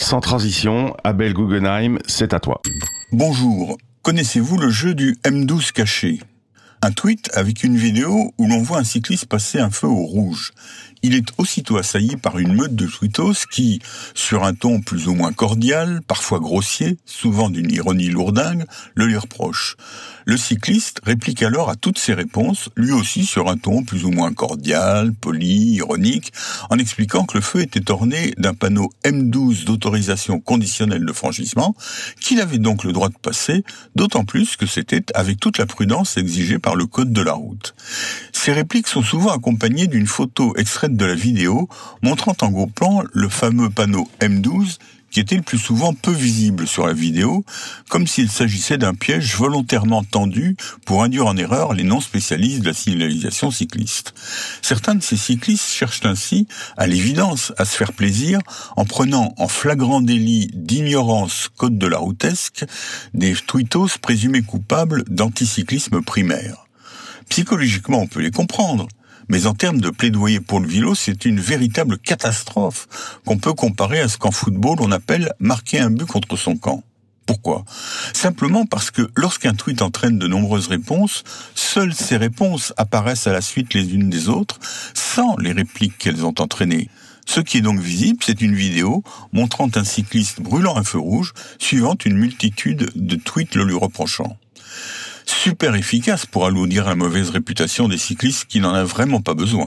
Sans 0.00 0.20
transition, 0.20 0.96
Abel 1.04 1.34
Guggenheim, 1.34 1.98
c'est 2.06 2.32
à 2.32 2.40
toi. 2.40 2.62
Bonjour. 3.12 3.76
Connaissez-vous 4.02 4.56
le 4.56 4.70
jeu 4.70 4.94
du 4.94 5.18
M12 5.24 5.72
caché? 5.72 6.20
Un 6.82 6.90
tweet 6.90 7.30
avec 7.34 7.62
une 7.62 7.76
vidéo 7.76 8.32
où 8.38 8.48
l'on 8.48 8.62
voit 8.62 8.78
un 8.78 8.84
cycliste 8.84 9.26
passer 9.26 9.60
un 9.60 9.70
feu 9.70 9.86
au 9.86 10.06
rouge. 10.06 10.52
Il 11.02 11.14
est 11.14 11.28
aussitôt 11.38 11.78
assailli 11.78 12.16
par 12.16 12.38
une 12.38 12.54
meute 12.54 12.74
de 12.74 12.86
tweetos 12.86 13.46
qui, 13.50 13.80
sur 14.14 14.44
un 14.44 14.54
ton 14.54 14.80
plus 14.80 15.08
ou 15.08 15.14
moins 15.14 15.32
cordial, 15.32 16.00
parfois 16.06 16.40
grossier, 16.40 16.98
souvent 17.06 17.48
d'une 17.48 17.70
ironie 17.70 18.08
lourdingue, 18.08 18.64
le 18.94 19.06
lui 19.06 19.16
reproche. 19.16 19.76
Le 20.26 20.36
cycliste 20.36 21.00
réplique 21.02 21.42
alors 21.42 21.70
à 21.70 21.76
toutes 21.76 21.98
ces 21.98 22.12
réponses, 22.12 22.68
lui 22.76 22.92
aussi 22.92 23.24
sur 23.24 23.48
un 23.48 23.56
ton 23.56 23.82
plus 23.82 24.04
ou 24.04 24.10
moins 24.10 24.32
cordial, 24.32 25.12
poli, 25.12 25.72
ironique, 25.72 26.32
en 26.68 26.78
expliquant 26.78 27.24
que 27.24 27.38
le 27.38 27.42
feu 27.42 27.62
était 27.62 27.90
orné 27.90 28.34
d'un 28.36 28.54
panneau 28.54 28.90
M12 29.04 29.64
d'autorisation 29.64 30.38
conditionnelle 30.38 31.04
de 31.04 31.12
franchissement, 31.12 31.74
qu'il 32.20 32.40
avait 32.40 32.58
donc 32.58 32.84
le 32.84 32.92
droit 32.92 33.08
de 33.08 33.18
passer, 33.20 33.64
d'autant 33.96 34.24
plus 34.24 34.56
que 34.56 34.66
c'était 34.66 35.04
avec 35.14 35.40
toute 35.40 35.58
la 35.58 35.66
prudence 35.66 36.16
exigée 36.16 36.58
par 36.58 36.76
le 36.76 36.86
code 36.86 37.12
de 37.12 37.22
la 37.22 37.32
route. 37.32 37.74
Ces 38.32 38.52
répliques 38.52 38.88
sont 38.88 39.02
souvent 39.02 39.30
accompagnées 39.30 39.86
d'une 39.86 40.06
photo 40.06 40.54
extraite 40.56 40.89
de 40.96 41.04
la 41.04 41.14
vidéo 41.14 41.68
montrant 42.02 42.36
en 42.42 42.50
gros 42.50 42.66
plan 42.66 43.02
le 43.12 43.28
fameux 43.28 43.70
panneau 43.70 44.08
M12 44.20 44.78
qui 45.10 45.20
était 45.20 45.36
le 45.36 45.42
plus 45.42 45.58
souvent 45.58 45.92
peu 45.92 46.12
visible 46.12 46.66
sur 46.66 46.86
la 46.86 46.92
vidéo, 46.92 47.44
comme 47.88 48.06
s'il 48.06 48.30
s'agissait 48.30 48.78
d'un 48.78 48.94
piège 48.94 49.34
volontairement 49.34 50.04
tendu 50.04 50.56
pour 50.86 51.02
induire 51.02 51.26
en 51.26 51.36
erreur 51.36 51.74
les 51.74 51.82
non 51.82 52.00
spécialistes 52.00 52.60
de 52.60 52.68
la 52.68 52.74
signalisation 52.74 53.50
cycliste. 53.50 54.14
Certains 54.62 54.94
de 54.94 55.02
ces 55.02 55.16
cyclistes 55.16 55.68
cherchent 55.68 56.06
ainsi, 56.06 56.46
à 56.76 56.86
l'évidence, 56.86 57.52
à 57.58 57.64
se 57.64 57.76
faire 57.76 57.92
plaisir 57.92 58.38
en 58.76 58.84
prenant 58.84 59.34
en 59.36 59.48
flagrant 59.48 60.00
délit 60.00 60.48
d'ignorance 60.54 61.48
code 61.56 61.78
de 61.78 61.86
la 61.86 61.98
routesque 61.98 62.64
des 63.12 63.34
tweetos 63.34 63.98
présumés 64.00 64.42
coupables 64.42 65.02
d'anticyclisme 65.08 66.02
primaire. 66.02 66.66
Psychologiquement, 67.28 67.98
on 67.98 68.06
peut 68.06 68.20
les 68.20 68.30
comprendre. 68.30 68.88
Mais 69.30 69.46
en 69.46 69.54
termes 69.54 69.80
de 69.80 69.90
plaidoyer 69.90 70.40
pour 70.40 70.58
le 70.58 70.66
vélo, 70.66 70.96
c'est 70.96 71.24
une 71.24 71.38
véritable 71.38 71.98
catastrophe 71.98 72.88
qu'on 73.24 73.38
peut 73.38 73.52
comparer 73.52 74.00
à 74.00 74.08
ce 74.08 74.18
qu'en 74.18 74.32
football 74.32 74.78
on 74.80 74.90
appelle 74.90 75.32
marquer 75.38 75.78
un 75.78 75.90
but 75.90 76.04
contre 76.04 76.36
son 76.36 76.56
camp. 76.56 76.82
Pourquoi? 77.26 77.64
Simplement 78.12 78.66
parce 78.66 78.90
que 78.90 79.08
lorsqu'un 79.14 79.54
tweet 79.54 79.82
entraîne 79.82 80.18
de 80.18 80.26
nombreuses 80.26 80.66
réponses, 80.66 81.22
seules 81.54 81.94
ces 81.94 82.16
réponses 82.16 82.72
apparaissent 82.76 83.28
à 83.28 83.32
la 83.32 83.40
suite 83.40 83.72
les 83.72 83.94
unes 83.94 84.10
des 84.10 84.28
autres, 84.28 84.58
sans 84.94 85.36
les 85.36 85.52
répliques 85.52 85.96
qu'elles 85.96 86.26
ont 86.26 86.34
entraînées. 86.40 86.88
Ce 87.24 87.38
qui 87.38 87.58
est 87.58 87.62
donc 87.62 87.78
visible, 87.78 88.18
c'est 88.26 88.40
une 88.40 88.56
vidéo 88.56 89.04
montrant 89.32 89.68
un 89.76 89.84
cycliste 89.84 90.40
brûlant 90.40 90.76
un 90.76 90.82
feu 90.82 90.98
rouge, 90.98 91.34
suivant 91.60 91.94
une 92.04 92.16
multitude 92.16 92.90
de 92.96 93.14
tweets 93.14 93.54
le 93.54 93.62
lui 93.62 93.76
reprochant 93.76 94.36
super 95.30 95.74
efficace 95.74 96.26
pour 96.26 96.46
alourdir 96.46 96.84
la 96.84 96.94
mauvaise 96.94 97.30
réputation 97.30 97.88
des 97.88 97.98
cyclistes 97.98 98.46
qui 98.46 98.60
n'en 98.60 98.74
a 98.74 98.84
vraiment 98.84 99.20
pas 99.20 99.34
besoin. 99.34 99.66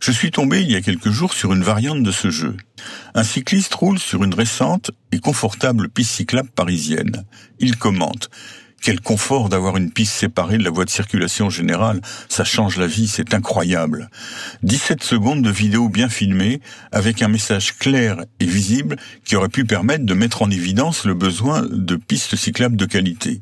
Je 0.00 0.12
suis 0.12 0.30
tombé 0.30 0.60
il 0.62 0.70
y 0.70 0.76
a 0.76 0.80
quelques 0.80 1.10
jours 1.10 1.32
sur 1.32 1.52
une 1.52 1.62
variante 1.62 2.02
de 2.02 2.12
ce 2.12 2.30
jeu. 2.30 2.56
Un 3.14 3.24
cycliste 3.24 3.74
roule 3.74 3.98
sur 3.98 4.24
une 4.24 4.34
récente 4.34 4.90
et 5.12 5.18
confortable 5.18 5.88
piste 5.88 6.12
cyclable 6.12 6.50
parisienne. 6.50 7.24
Il 7.58 7.76
commente 7.76 8.30
quel 8.80 9.00
confort 9.00 9.48
d'avoir 9.48 9.76
une 9.76 9.90
piste 9.90 10.14
séparée 10.14 10.58
de 10.58 10.64
la 10.64 10.70
voie 10.70 10.84
de 10.84 10.90
circulation 10.90 11.50
générale. 11.50 12.00
Ça 12.28 12.44
change 12.44 12.76
la 12.76 12.86
vie, 12.86 13.08
c'est 13.08 13.34
incroyable. 13.34 14.08
17 14.62 15.02
secondes 15.02 15.42
de 15.42 15.50
vidéo 15.50 15.88
bien 15.88 16.08
filmée, 16.08 16.60
avec 16.92 17.22
un 17.22 17.28
message 17.28 17.76
clair 17.76 18.24
et 18.40 18.46
visible 18.46 18.96
qui 19.24 19.36
aurait 19.36 19.48
pu 19.48 19.64
permettre 19.64 20.04
de 20.04 20.14
mettre 20.14 20.42
en 20.42 20.50
évidence 20.50 21.04
le 21.04 21.14
besoin 21.14 21.62
de 21.62 21.96
pistes 21.96 22.36
cyclables 22.36 22.76
de 22.76 22.86
qualité. 22.86 23.40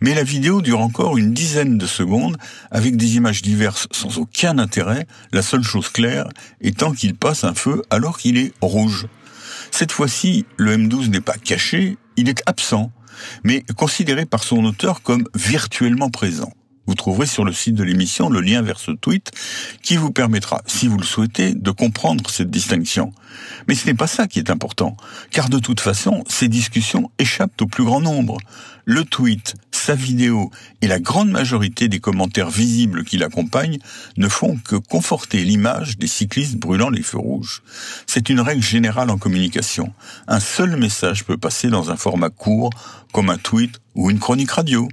Mais 0.00 0.14
la 0.14 0.24
vidéo 0.24 0.60
dure 0.60 0.80
encore 0.80 1.18
une 1.18 1.32
dizaine 1.32 1.78
de 1.78 1.86
secondes, 1.86 2.36
avec 2.70 2.96
des 2.96 3.16
images 3.16 3.42
diverses 3.42 3.86
sans 3.92 4.18
aucun 4.18 4.58
intérêt, 4.58 5.06
la 5.32 5.42
seule 5.42 5.62
chose 5.62 5.88
claire 5.88 6.28
étant 6.60 6.92
qu'il 6.92 7.14
passe 7.14 7.44
un 7.44 7.54
feu 7.54 7.82
alors 7.90 8.18
qu'il 8.18 8.38
est 8.38 8.52
rouge. 8.60 9.06
Cette 9.70 9.92
fois-ci, 9.92 10.46
le 10.56 10.76
M12 10.76 11.10
n'est 11.10 11.20
pas 11.20 11.36
caché, 11.36 11.96
il 12.16 12.28
est 12.28 12.42
absent 12.46 12.90
mais 13.44 13.64
considéré 13.76 14.26
par 14.26 14.44
son 14.44 14.64
auteur 14.64 15.02
comme 15.02 15.24
virtuellement 15.34 16.10
présent. 16.10 16.52
Vous 16.90 16.96
trouverez 16.96 17.26
sur 17.26 17.44
le 17.44 17.52
site 17.52 17.76
de 17.76 17.84
l'émission 17.84 18.30
le 18.30 18.40
lien 18.40 18.62
vers 18.62 18.80
ce 18.80 18.90
tweet 18.90 19.30
qui 19.80 19.96
vous 19.96 20.10
permettra, 20.10 20.60
si 20.66 20.88
vous 20.88 20.98
le 20.98 21.04
souhaitez, 21.04 21.54
de 21.54 21.70
comprendre 21.70 22.28
cette 22.28 22.50
distinction. 22.50 23.12
Mais 23.68 23.76
ce 23.76 23.86
n'est 23.86 23.94
pas 23.94 24.08
ça 24.08 24.26
qui 24.26 24.40
est 24.40 24.50
important, 24.50 24.96
car 25.30 25.48
de 25.48 25.60
toute 25.60 25.78
façon, 25.78 26.24
ces 26.26 26.48
discussions 26.48 27.12
échappent 27.20 27.62
au 27.62 27.68
plus 27.68 27.84
grand 27.84 28.00
nombre. 28.00 28.38
Le 28.86 29.04
tweet, 29.04 29.54
sa 29.70 29.94
vidéo 29.94 30.50
et 30.82 30.88
la 30.88 30.98
grande 30.98 31.30
majorité 31.30 31.86
des 31.86 32.00
commentaires 32.00 32.50
visibles 32.50 33.04
qui 33.04 33.18
l'accompagnent 33.18 33.78
ne 34.16 34.26
font 34.26 34.56
que 34.56 34.74
conforter 34.74 35.44
l'image 35.44 35.96
des 35.96 36.08
cyclistes 36.08 36.56
brûlant 36.56 36.90
les 36.90 37.02
feux 37.02 37.18
rouges. 37.18 37.62
C'est 38.08 38.30
une 38.30 38.40
règle 38.40 38.64
générale 38.64 39.10
en 39.10 39.16
communication. 39.16 39.92
Un 40.26 40.40
seul 40.40 40.74
message 40.76 41.24
peut 41.24 41.38
passer 41.38 41.68
dans 41.68 41.92
un 41.92 41.96
format 41.96 42.30
court, 42.30 42.70
comme 43.12 43.30
un 43.30 43.38
tweet 43.38 43.80
ou 43.94 44.10
une 44.10 44.18
chronique 44.18 44.50
radio. 44.50 44.88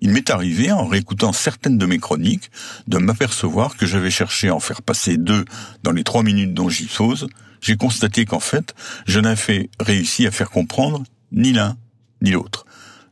Il 0.00 0.10
m'est 0.10 0.30
arrivé, 0.30 0.72
en 0.72 0.86
réécoutant 0.86 1.32
certaines 1.32 1.78
de 1.78 1.86
mes 1.86 1.98
chroniques, 1.98 2.50
de 2.88 2.98
m'apercevoir 2.98 3.76
que 3.76 3.86
j'avais 3.86 4.10
cherché 4.10 4.48
à 4.48 4.54
en 4.54 4.60
faire 4.60 4.82
passer 4.82 5.16
deux 5.16 5.44
dans 5.82 5.92
les 5.92 6.04
trois 6.04 6.22
minutes 6.22 6.54
dont 6.54 6.68
j'y 6.68 6.86
pose. 6.86 7.28
J'ai 7.60 7.76
constaté 7.76 8.24
qu'en 8.24 8.40
fait, 8.40 8.74
je 9.06 9.20
n'avais 9.20 9.68
réussi 9.78 10.26
à 10.26 10.30
faire 10.30 10.50
comprendre 10.50 11.02
ni 11.32 11.52
l'un 11.52 11.76
ni 12.22 12.30
l'autre. 12.30 12.64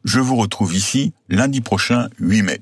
Je 0.05 0.21
vous 0.21 0.37
retrouve 0.37 0.75
ici 0.75 1.13
lundi 1.29 1.61
prochain, 1.61 2.09
8 2.21 2.43
mai. 2.43 2.61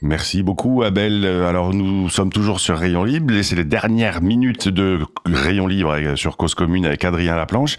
Merci 0.00 0.42
beaucoup 0.42 0.82
Abel. 0.82 1.24
Alors 1.24 1.72
nous 1.72 2.08
sommes 2.08 2.32
toujours 2.32 2.58
sur 2.58 2.76
Rayon 2.76 3.04
Libre 3.04 3.34
et 3.34 3.44
c'est 3.44 3.54
les 3.54 3.64
dernières 3.64 4.20
minutes 4.20 4.68
de 4.68 4.98
Rayon 5.24 5.68
Libre 5.68 6.16
sur 6.16 6.36
Cause 6.36 6.56
Commune 6.56 6.84
avec 6.86 7.04
Adrien 7.04 7.36
Laplanche. 7.36 7.76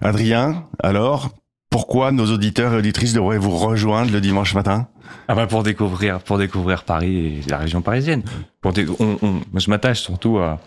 Adrien, 0.00 0.66
alors, 0.82 1.30
pourquoi 1.70 2.12
nos 2.12 2.26
auditeurs 2.26 2.74
et 2.74 2.76
auditrices 2.76 3.12
devraient 3.12 3.38
vous 3.38 3.56
rejoindre 3.56 4.12
le 4.12 4.20
dimanche 4.20 4.54
matin 4.54 4.88
ah 5.28 5.34
bah 5.34 5.46
pour 5.46 5.62
découvrir 5.62 6.20
pour 6.20 6.38
découvrir 6.38 6.84
Paris 6.84 7.40
et 7.44 7.50
la 7.50 7.58
région 7.58 7.82
parisienne. 7.82 8.22
Je 8.64 9.70
m'attache 9.70 10.00
surtout 10.00 10.38
à, 10.38 10.60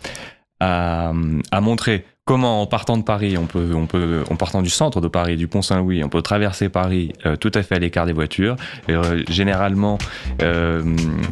à, 0.60 1.12
à 1.50 1.60
montrer 1.60 2.04
comment 2.24 2.62
en 2.62 2.66
partant 2.66 2.96
de 2.96 3.02
Paris, 3.02 3.36
on 3.36 3.46
peut, 3.46 3.72
on 3.74 3.86
peut, 3.86 4.24
en 4.30 4.36
partant 4.36 4.62
du 4.62 4.70
centre 4.70 5.00
de 5.02 5.08
Paris, 5.08 5.36
du 5.36 5.46
Pont 5.46 5.60
Saint-Louis, 5.60 6.02
on 6.02 6.08
peut 6.08 6.22
traverser 6.22 6.70
Paris 6.70 7.12
euh, 7.26 7.36
tout 7.36 7.50
à 7.54 7.62
fait 7.62 7.74
à 7.74 7.78
l'écart 7.78 8.06
des 8.06 8.14
voitures. 8.14 8.56
Et, 8.88 8.92
euh, 8.92 9.22
généralement, 9.28 9.98
euh, 10.42 10.82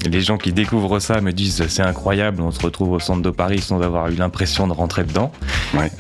les 0.06 0.20
gens 0.20 0.36
qui 0.36 0.52
découvrent 0.52 0.98
ça 0.98 1.20
me 1.22 1.32
disent 1.32 1.66
c'est 1.68 1.82
incroyable, 1.82 2.42
on 2.42 2.50
se 2.50 2.60
retrouve 2.60 2.92
au 2.92 3.00
centre 3.00 3.22
de 3.22 3.30
Paris 3.30 3.60
sans 3.60 3.80
avoir 3.80 4.08
eu 4.08 4.16
l'impression 4.16 4.66
de 4.66 4.72
rentrer 4.72 5.04
dedans. 5.04 5.32
Ouais. 5.74 5.90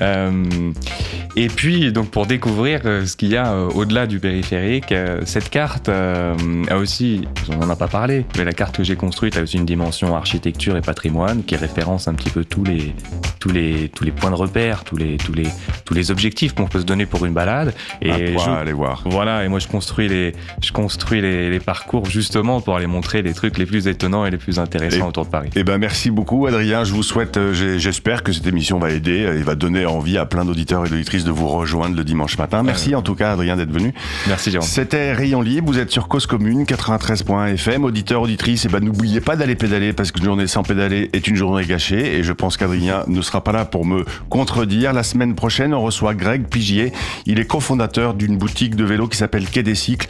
et 1.36 1.48
puis 1.48 1.92
donc 1.92 2.10
pour 2.10 2.26
découvrir 2.26 2.82
ce 2.82 3.16
qu'il 3.16 3.30
y 3.30 3.38
a 3.38 3.56
au-delà 3.56 4.06
du 4.06 4.20
périphérique, 4.20 4.92
cette 5.24 5.48
carte 5.48 5.88
a 5.88 6.76
aussi, 6.76 7.22
on 7.50 7.56
n'en 7.56 7.70
a 7.70 7.76
pas 7.76 7.88
parlé, 7.88 8.26
mais 8.36 8.44
la 8.44 8.52
carte 8.52 8.76
que 8.76 8.84
j'ai 8.84 8.96
construite 8.96 9.38
a 9.38 9.42
aussi 9.42 9.56
une 9.56 9.64
dimension 9.64 10.14
architecture 10.14 10.76
et 10.76 10.82
patrimoine 10.82 11.42
qui 11.44 11.56
référence 11.56 12.06
un 12.06 12.14
petit 12.14 12.30
peu 12.30 12.44
tous 12.44 12.64
les 12.64 12.94
tous 13.42 13.50
les 13.50 13.88
tous 13.88 14.04
les 14.04 14.12
points 14.12 14.30
de 14.30 14.36
repère 14.36 14.84
tous 14.84 14.96
les 14.96 15.16
tous 15.16 15.32
les 15.32 15.48
tous 15.92 15.98
les 15.98 16.10
objectifs 16.10 16.54
qu'on 16.54 16.66
peut 16.66 16.80
se 16.80 16.84
donner 16.84 17.04
pour 17.04 17.26
une 17.26 17.34
balade 17.34 17.74
et 18.00 18.38
je, 18.38 18.50
aller 18.50 18.72
voir. 18.72 19.02
Voilà, 19.04 19.44
et 19.44 19.48
moi 19.48 19.58
je 19.58 19.68
construis 19.68 20.08
les 20.08 20.32
je 20.62 20.72
construis 20.72 21.20
les, 21.20 21.50
les, 21.50 21.60
parcours 21.60 22.06
justement 22.06 22.60
pour 22.60 22.76
aller 22.76 22.86
montrer 22.86 23.22
les 23.22 23.34
trucs 23.34 23.58
les 23.58 23.66
plus 23.66 23.86
étonnants 23.86 24.24
et 24.24 24.30
les 24.30 24.38
plus 24.38 24.58
intéressants 24.58 25.04
et, 25.04 25.08
autour 25.08 25.26
de 25.26 25.30
Paris. 25.30 25.50
Eh 25.54 25.64
ben 25.64 25.78
merci 25.78 26.10
beaucoup 26.10 26.46
Adrien, 26.46 26.84
je 26.84 26.92
vous 26.92 27.02
souhaite 27.02 27.38
j'espère 27.52 28.22
que 28.22 28.32
cette 28.32 28.46
émission 28.46 28.78
va 28.78 28.90
aider 28.90 29.18
et 29.18 29.42
va 29.42 29.54
donner 29.54 29.84
envie 29.84 30.16
à 30.16 30.24
plein 30.24 30.44
d'auditeurs 30.44 30.86
et 30.86 30.88
d'auditrices 30.88 31.24
de 31.24 31.30
vous 31.30 31.48
rejoindre 31.48 31.94
le 31.94 32.04
dimanche 32.04 32.38
matin. 32.38 32.62
Merci 32.62 32.94
euh, 32.94 32.98
en 32.98 33.02
tout 33.02 33.14
cas 33.14 33.32
Adrien 33.32 33.56
d'être 33.56 33.72
venu. 33.72 33.92
Merci 34.28 34.50
Jérôme. 34.50 34.66
C'était 34.66 35.12
Rayon 35.12 35.42
Libre, 35.42 35.70
vous 35.70 35.78
êtes 35.78 35.90
sur 35.90 36.08
Cause 36.08 36.26
Commune 36.26 36.64
93.fm, 36.64 37.84
auditeurs 37.84 38.22
auditrices, 38.22 38.64
et 38.64 38.68
ben 38.68 38.80
n'oubliez 38.80 39.20
pas 39.20 39.36
d'aller 39.36 39.56
pédaler 39.56 39.92
parce 39.92 40.10
qu'une 40.10 40.24
journée 40.24 40.46
sans 40.46 40.62
pédaler 40.62 41.10
est 41.12 41.26
une 41.26 41.36
journée 41.36 41.64
gâchée 41.66 42.16
et 42.16 42.22
je 42.22 42.32
pense 42.32 42.56
qu'Adrien 42.56 43.04
ne 43.08 43.20
sera 43.20 43.44
pas 43.44 43.52
là 43.52 43.64
pour 43.64 43.84
me 43.84 44.04
contredire. 44.30 44.92
La 44.92 45.02
semaine 45.02 45.34
prochaine, 45.34 45.74
on 45.74 45.81
reçoit 45.82 46.14
Greg 46.14 46.46
Pigier. 46.48 46.92
Il 47.26 47.38
est 47.38 47.44
cofondateur 47.44 48.14
d'une 48.14 48.38
boutique 48.38 48.76
de 48.76 48.84
vélo 48.84 49.08
qui 49.08 49.16
s'appelle 49.16 49.48
Quai 49.48 49.62
des 49.62 49.74
Cycles, 49.74 50.08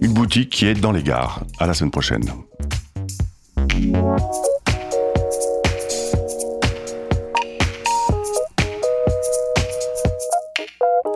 une 0.00 0.12
boutique 0.12 0.50
qui 0.50 0.66
est 0.66 0.74
dans 0.74 0.92
les 0.92 1.02
gares. 1.02 1.42
À 1.58 1.66
la 1.66 1.74
semaine 1.74 1.90
prochaine. 1.90 2.24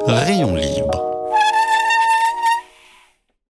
Rayon 0.06 0.56
Libre 0.56 0.79